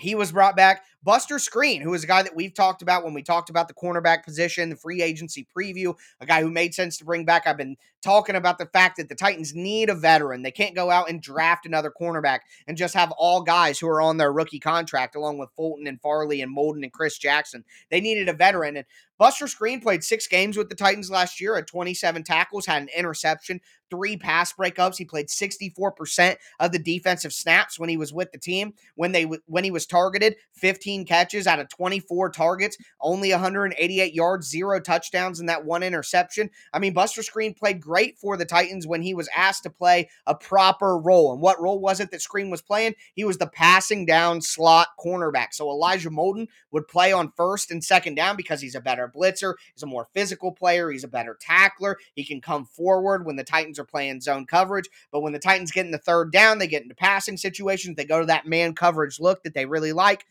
he 0.00 0.16
was 0.16 0.32
brought 0.32 0.56
back. 0.56 0.82
Buster 1.02 1.36
Skrine, 1.36 1.80
who 1.80 1.94
is 1.94 2.04
a 2.04 2.06
guy 2.06 2.22
that 2.22 2.36
we've 2.36 2.52
talked 2.52 2.82
about 2.82 3.04
when 3.04 3.14
we 3.14 3.22
talked 3.22 3.48
about 3.48 3.68
the 3.68 3.74
cornerback 3.74 4.22
position, 4.22 4.68
the 4.68 4.76
free 4.76 5.00
agency 5.00 5.46
preview, 5.56 5.94
a 6.20 6.26
guy 6.26 6.42
who 6.42 6.50
made 6.50 6.74
sense 6.74 6.98
to 6.98 7.06
bring 7.06 7.24
back. 7.24 7.46
I've 7.46 7.56
been 7.56 7.76
talking 8.02 8.36
about 8.36 8.58
the 8.58 8.66
fact 8.66 8.98
that 8.98 9.08
the 9.08 9.14
Titans 9.14 9.54
need 9.54 9.88
a 9.88 9.94
veteran. 9.94 10.42
They 10.42 10.50
can't 10.50 10.74
go 10.74 10.90
out 10.90 11.08
and 11.08 11.22
draft 11.22 11.64
another 11.66 11.90
cornerback 11.90 12.40
and 12.66 12.76
just 12.76 12.94
have 12.94 13.12
all 13.12 13.42
guys 13.42 13.78
who 13.78 13.88
are 13.88 14.02
on 14.02 14.18
their 14.18 14.32
rookie 14.32 14.60
contract, 14.60 15.16
along 15.16 15.38
with 15.38 15.50
Fulton 15.56 15.86
and 15.86 16.00
Farley 16.00 16.42
and 16.42 16.54
Molden 16.54 16.82
and 16.82 16.92
Chris 16.92 17.16
Jackson. 17.18 17.64
They 17.90 18.00
needed 18.00 18.28
a 18.28 18.34
veteran. 18.34 18.76
And 18.76 18.86
Buster 19.20 19.44
Skrine 19.44 19.82
played 19.82 20.02
six 20.02 20.26
games 20.26 20.56
with 20.56 20.70
the 20.70 20.74
Titans 20.74 21.10
last 21.10 21.42
year, 21.42 21.56
at 21.56 21.66
27 21.66 22.24
tackles, 22.24 22.64
had 22.64 22.82
an 22.82 22.88
interception, 22.96 23.60
three 23.90 24.16
pass 24.16 24.54
breakups. 24.54 24.96
He 24.96 25.04
played 25.04 25.28
64% 25.28 26.36
of 26.58 26.72
the 26.72 26.78
defensive 26.78 27.34
snaps 27.34 27.78
when 27.78 27.90
he 27.90 27.98
was 27.98 28.14
with 28.14 28.32
the 28.32 28.38
team. 28.38 28.72
When 28.94 29.12
they 29.12 29.24
when 29.24 29.64
he 29.64 29.70
was 29.70 29.84
targeted, 29.84 30.36
15 30.54 30.89
catches 31.06 31.46
out 31.46 31.60
of 31.60 31.68
24 31.68 32.30
targets, 32.30 32.76
only 33.00 33.30
188 33.30 34.14
yards, 34.14 34.48
zero 34.48 34.80
touchdowns, 34.80 35.40
and 35.40 35.48
that 35.48 35.64
one 35.64 35.82
interception. 35.82 36.50
I 36.72 36.78
mean, 36.78 36.92
Buster 36.92 37.22
Skrine 37.22 37.56
played 37.56 37.80
great 37.80 38.18
for 38.18 38.36
the 38.36 38.44
Titans 38.44 38.86
when 38.86 39.02
he 39.02 39.14
was 39.14 39.28
asked 39.34 39.62
to 39.64 39.70
play 39.70 40.08
a 40.26 40.34
proper 40.34 40.98
role. 40.98 41.32
And 41.32 41.40
what 41.40 41.60
role 41.60 41.80
was 41.80 42.00
it 42.00 42.10
that 42.10 42.20
Skrine 42.20 42.50
was 42.50 42.62
playing? 42.62 42.94
He 43.14 43.24
was 43.24 43.38
the 43.38 43.46
passing 43.46 44.06
down 44.06 44.42
slot 44.42 44.88
cornerback. 44.98 45.48
So 45.52 45.70
Elijah 45.70 46.10
Molden 46.10 46.48
would 46.70 46.88
play 46.88 47.12
on 47.12 47.32
first 47.36 47.70
and 47.70 47.82
second 47.82 48.14
down 48.14 48.36
because 48.36 48.60
he's 48.60 48.74
a 48.74 48.80
better 48.80 49.10
blitzer. 49.14 49.54
He's 49.74 49.82
a 49.82 49.86
more 49.86 50.08
physical 50.12 50.52
player. 50.52 50.90
He's 50.90 51.04
a 51.04 51.08
better 51.08 51.36
tackler. 51.40 51.98
He 52.14 52.24
can 52.24 52.40
come 52.40 52.64
forward 52.64 53.24
when 53.24 53.36
the 53.36 53.44
Titans 53.44 53.78
are 53.78 53.84
playing 53.84 54.20
zone 54.20 54.46
coverage. 54.46 54.88
But 55.10 55.20
when 55.20 55.32
the 55.32 55.38
Titans 55.38 55.70
get 55.70 55.86
in 55.86 55.92
the 55.92 55.98
third 55.98 56.32
down, 56.32 56.58
they 56.58 56.66
get 56.66 56.82
into 56.82 56.94
passing 56.94 57.36
situations. 57.36 57.96
They 57.96 58.04
go 58.04 58.20
to 58.20 58.26
that 58.26 58.46
man 58.46 58.74
coverage 58.74 59.20
look 59.20 59.42
that 59.42 59.54
they 59.54 59.66
really 59.66 59.92
like. 59.92 60.24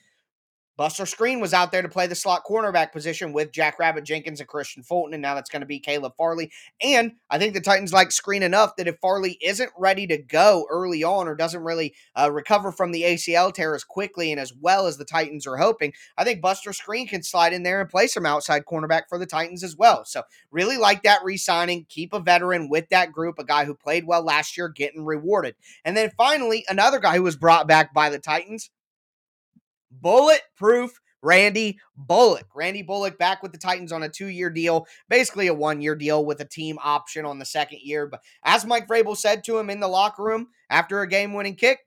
Buster 0.79 1.03
Skrine 1.03 1.41
was 1.41 1.53
out 1.53 1.73
there 1.73 1.81
to 1.81 1.89
play 1.89 2.07
the 2.07 2.15
slot 2.15 2.45
cornerback 2.45 2.93
position 2.93 3.33
with 3.33 3.51
Jack 3.51 3.79
Rabbit 3.79 4.05
Jenkins 4.05 4.39
and 4.39 4.47
Kristian 4.47 4.85
Fulton, 4.85 5.13
and 5.13 5.21
now 5.21 5.35
that's 5.35 5.49
going 5.49 5.59
to 5.59 5.65
be 5.65 5.77
Caleb 5.77 6.13
Farley. 6.15 6.53
And 6.81 7.15
I 7.29 7.37
think 7.37 7.53
the 7.53 7.59
Titans 7.59 7.91
like 7.91 8.11
Skrine 8.11 8.43
enough 8.43 8.77
that 8.77 8.87
if 8.87 8.97
Farley 9.01 9.37
isn't 9.41 9.71
ready 9.77 10.07
to 10.07 10.17
go 10.17 10.65
early 10.69 11.03
on 11.03 11.27
or 11.27 11.35
doesn't 11.35 11.65
really 11.65 11.95
uh, 12.17 12.31
recover 12.31 12.71
from 12.71 12.93
the 12.93 13.01
ACL 13.01 13.53
tear 13.53 13.75
as 13.75 13.83
quickly 13.83 14.31
and 14.31 14.39
as 14.39 14.53
well 14.53 14.87
as 14.87 14.95
the 14.95 15.03
Titans 15.03 15.45
are 15.45 15.57
hoping, 15.57 15.91
I 16.17 16.23
think 16.23 16.41
Buster 16.41 16.69
Skrine 16.69 17.09
can 17.09 17.23
slide 17.23 17.51
in 17.51 17.63
there 17.63 17.81
and 17.81 17.89
play 17.89 18.07
some 18.07 18.25
outside 18.25 18.63
cornerback 18.63 19.09
for 19.09 19.17
the 19.17 19.25
Titans 19.25 19.65
as 19.65 19.75
well. 19.75 20.05
So 20.05 20.23
really 20.49 20.77
like 20.77 21.03
that 21.03 21.25
re-signing. 21.25 21.87
Keep 21.89 22.13
a 22.13 22.21
veteran 22.21 22.69
with 22.69 22.87
that 22.87 23.11
group, 23.11 23.37
a 23.37 23.43
guy 23.43 23.65
who 23.65 23.75
played 23.75 24.07
well 24.07 24.23
last 24.23 24.55
year, 24.55 24.69
getting 24.69 25.03
rewarded. 25.03 25.55
And 25.83 25.97
then 25.97 26.09
finally, 26.15 26.63
another 26.69 26.99
guy 26.99 27.17
who 27.17 27.23
was 27.23 27.35
brought 27.35 27.67
back 27.67 27.93
by 27.93 28.09
the 28.09 28.19
Titans 28.19 28.69
bulletproof 29.91 30.99
Randy 31.21 31.79
Bullock. 31.95 32.47
Randy 32.55 32.81
Bullock 32.81 33.17
back 33.17 33.43
with 33.43 33.51
the 33.51 33.57
Titans 33.57 33.91
on 33.91 34.03
a 34.03 34.09
two 34.09 34.27
year 34.27 34.49
deal, 34.49 34.87
basically 35.09 35.47
a 35.47 35.53
one 35.53 35.81
year 35.81 35.95
deal 35.95 36.25
with 36.25 36.39
a 36.39 36.45
team 36.45 36.77
option 36.83 37.25
on 37.25 37.39
the 37.39 37.45
second 37.45 37.79
year. 37.81 38.07
But 38.07 38.21
as 38.43 38.65
Mike 38.65 38.87
Vrabel 38.87 39.17
said 39.17 39.43
to 39.45 39.57
him 39.57 39.69
in 39.69 39.79
the 39.79 39.87
locker 39.87 40.23
room 40.23 40.47
after 40.69 41.01
a 41.01 41.09
game 41.09 41.33
winning 41.33 41.55
kick, 41.55 41.79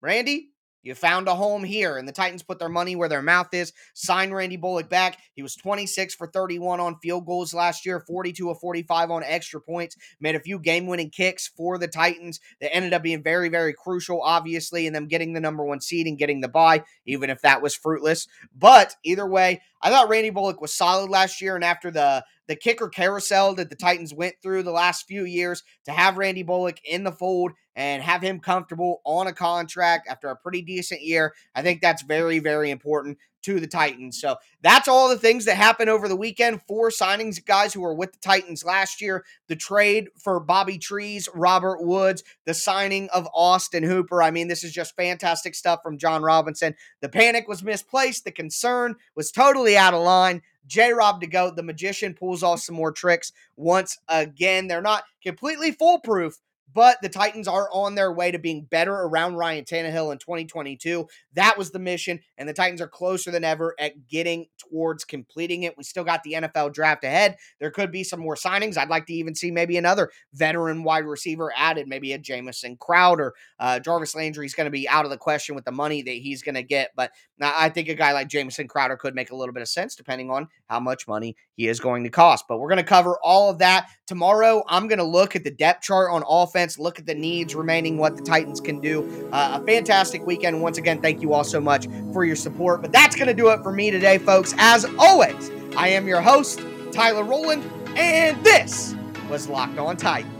Randy, 0.00 0.50
you 0.88 0.94
found 0.94 1.28
a 1.28 1.34
home 1.34 1.64
here, 1.64 1.98
and 1.98 2.08
the 2.08 2.12
Titans 2.12 2.42
put 2.42 2.58
their 2.58 2.70
money 2.70 2.96
where 2.96 3.10
their 3.10 3.20
mouth 3.20 3.52
is. 3.52 3.74
Signed 3.92 4.34
Randy 4.34 4.56
Bullock 4.56 4.88
back. 4.88 5.18
He 5.34 5.42
was 5.42 5.54
26 5.54 6.14
for 6.14 6.26
31 6.26 6.80
on 6.80 6.96
field 6.96 7.26
goals 7.26 7.52
last 7.52 7.84
year, 7.84 8.00
42 8.00 8.48
of 8.48 8.58
45 8.58 9.10
on 9.10 9.22
extra 9.22 9.60
points. 9.60 9.96
Made 10.18 10.34
a 10.34 10.40
few 10.40 10.58
game 10.58 10.86
winning 10.86 11.10
kicks 11.10 11.46
for 11.46 11.76
the 11.76 11.88
Titans 11.88 12.40
that 12.62 12.74
ended 12.74 12.94
up 12.94 13.02
being 13.02 13.22
very, 13.22 13.50
very 13.50 13.74
crucial, 13.74 14.22
obviously, 14.22 14.86
in 14.86 14.94
them 14.94 15.08
getting 15.08 15.34
the 15.34 15.40
number 15.40 15.62
one 15.62 15.82
seed 15.82 16.06
and 16.06 16.18
getting 16.18 16.40
the 16.40 16.48
bye, 16.48 16.82
even 17.04 17.28
if 17.28 17.42
that 17.42 17.60
was 17.60 17.74
fruitless. 17.74 18.26
But 18.56 18.96
either 19.04 19.26
way, 19.26 19.60
I 19.82 19.90
thought 19.90 20.08
Randy 20.08 20.30
Bullock 20.30 20.60
was 20.60 20.74
solid 20.74 21.10
last 21.10 21.40
year, 21.40 21.54
and 21.54 21.64
after 21.64 21.90
the 21.90 22.24
the 22.48 22.56
kicker 22.56 22.88
carousel 22.88 23.54
that 23.56 23.68
the 23.68 23.76
Titans 23.76 24.14
went 24.14 24.34
through 24.42 24.62
the 24.62 24.70
last 24.70 25.06
few 25.06 25.24
years, 25.24 25.62
to 25.84 25.92
have 25.92 26.16
Randy 26.16 26.42
Bullock 26.42 26.78
in 26.84 27.04
the 27.04 27.12
fold 27.12 27.52
and 27.76 28.02
have 28.02 28.22
him 28.22 28.40
comfortable 28.40 29.00
on 29.04 29.26
a 29.26 29.32
contract 29.32 30.08
after 30.08 30.28
a 30.28 30.36
pretty 30.36 30.62
decent 30.62 31.02
year, 31.02 31.34
I 31.54 31.62
think 31.62 31.80
that's 31.80 32.02
very, 32.02 32.38
very 32.38 32.70
important 32.70 33.18
to 33.48 33.60
the 33.60 33.66
Titans. 33.66 34.20
So 34.20 34.36
that's 34.62 34.88
all 34.88 35.08
the 35.08 35.18
things 35.18 35.46
that 35.46 35.56
happened 35.56 35.88
over 35.88 36.06
the 36.06 36.16
weekend. 36.16 36.60
Four 36.68 36.90
signings, 36.90 37.42
guys 37.42 37.72
who 37.72 37.80
were 37.80 37.94
with 37.94 38.12
the 38.12 38.18
Titans 38.18 38.62
last 38.62 39.00
year, 39.00 39.24
the 39.48 39.56
trade 39.56 40.08
for 40.18 40.38
Bobby 40.38 40.76
Trees, 40.76 41.30
Robert 41.34 41.82
Woods, 41.82 42.22
the 42.44 42.52
signing 42.52 43.08
of 43.08 43.26
Austin 43.34 43.82
Hooper. 43.82 44.22
I 44.22 44.30
mean, 44.30 44.48
this 44.48 44.64
is 44.64 44.72
just 44.72 44.96
fantastic 44.96 45.54
stuff 45.54 45.80
from 45.82 45.96
Jon 45.96 46.22
Robinson. 46.22 46.74
The 47.00 47.08
panic 47.08 47.48
was 47.48 47.62
misplaced, 47.62 48.24
the 48.24 48.32
concern 48.32 48.96
was 49.16 49.32
totally 49.32 49.78
out 49.78 49.94
of 49.94 50.02
line. 50.02 50.42
J 50.66 50.92
Rob 50.92 51.22
to 51.22 51.26
go, 51.26 51.50
the 51.50 51.62
magician 51.62 52.12
pulls 52.12 52.42
off 52.42 52.60
some 52.60 52.74
more 52.74 52.92
tricks 52.92 53.32
once 53.56 53.96
again. 54.08 54.68
They're 54.68 54.82
not 54.82 55.04
completely 55.22 55.72
foolproof, 55.72 56.36
but 56.72 56.98
the 57.02 57.08
Titans 57.08 57.48
are 57.48 57.68
on 57.72 57.94
their 57.94 58.12
way 58.12 58.30
to 58.30 58.38
being 58.38 58.62
better 58.62 58.94
around 58.94 59.36
Ryan 59.36 59.64
Tannehill 59.64 60.12
in 60.12 60.18
2022. 60.18 61.06
That 61.34 61.56
was 61.56 61.70
the 61.70 61.78
mission, 61.78 62.20
and 62.36 62.48
the 62.48 62.52
Titans 62.52 62.80
are 62.80 62.88
closer 62.88 63.30
than 63.30 63.44
ever 63.44 63.74
at 63.78 64.08
getting 64.08 64.46
towards 64.58 65.04
completing 65.04 65.62
it. 65.62 65.76
We 65.76 65.84
still 65.84 66.04
got 66.04 66.22
the 66.22 66.34
NFL 66.34 66.72
draft 66.72 67.04
ahead. 67.04 67.36
There 67.60 67.70
could 67.70 67.90
be 67.90 68.04
some 68.04 68.20
more 68.20 68.36
signings. 68.36 68.76
I'd 68.76 68.88
like 68.88 69.06
to 69.06 69.14
even 69.14 69.34
see 69.34 69.50
maybe 69.50 69.76
another 69.76 70.10
veteran 70.34 70.84
wide 70.84 71.04
receiver 71.04 71.52
added, 71.56 71.88
maybe 71.88 72.12
a 72.12 72.18
Jamison 72.18 72.76
Crowder. 72.76 73.34
Uh, 73.58 73.78
Jarvis 73.80 74.14
Landry 74.14 74.46
is 74.46 74.54
going 74.54 74.66
to 74.66 74.70
be 74.70 74.88
out 74.88 75.04
of 75.04 75.10
the 75.10 75.16
question 75.16 75.54
with 75.54 75.64
the 75.64 75.72
money 75.72 76.02
that 76.02 76.10
he's 76.10 76.42
going 76.42 76.54
to 76.54 76.62
get, 76.62 76.90
but 76.96 77.12
I 77.40 77.68
think 77.68 77.88
a 77.88 77.94
guy 77.94 78.12
like 78.12 78.28
Jamison 78.28 78.68
Crowder 78.68 78.96
could 78.96 79.14
make 79.14 79.30
a 79.30 79.36
little 79.36 79.52
bit 79.52 79.62
of 79.62 79.68
sense 79.68 79.94
depending 79.94 80.30
on 80.30 80.48
how 80.66 80.80
much 80.80 81.06
money 81.06 81.36
he 81.54 81.68
is 81.68 81.80
going 81.80 82.04
to 82.04 82.10
cost. 82.10 82.46
But 82.48 82.58
we're 82.58 82.68
going 82.68 82.78
to 82.78 82.82
cover 82.82 83.18
all 83.22 83.50
of 83.50 83.58
that 83.58 83.86
tomorrow. 84.06 84.62
I'm 84.68 84.88
going 84.88 84.98
to 84.98 85.04
look 85.04 85.36
at 85.36 85.44
the 85.44 85.50
depth 85.50 85.82
chart 85.82 86.10
on 86.10 86.22
offense, 86.58 86.78
look 86.78 86.98
at 86.98 87.06
the 87.06 87.14
needs 87.14 87.54
remaining, 87.54 87.98
what 87.98 88.16
the 88.16 88.22
Titans 88.22 88.60
can 88.60 88.80
do. 88.80 89.28
Uh, 89.32 89.60
a 89.60 89.66
fantastic 89.66 90.26
weekend. 90.26 90.60
Once 90.60 90.76
again, 90.76 91.00
thank 91.00 91.22
you 91.22 91.32
all 91.32 91.44
so 91.44 91.60
much 91.60 91.86
for 92.12 92.24
your 92.24 92.36
support. 92.36 92.82
But 92.82 92.92
that's 92.92 93.14
going 93.14 93.28
to 93.28 93.34
do 93.34 93.48
it 93.50 93.62
for 93.62 93.72
me 93.72 93.90
today, 93.90 94.18
folks. 94.18 94.54
As 94.58 94.84
always, 94.98 95.50
I 95.76 95.88
am 95.88 96.08
your 96.08 96.20
host, 96.20 96.60
Tyler 96.92 97.22
Rowland, 97.22 97.64
and 97.96 98.42
this 98.44 98.94
was 99.30 99.48
Locked 99.48 99.78
On 99.78 99.96
Titans. 99.96 100.37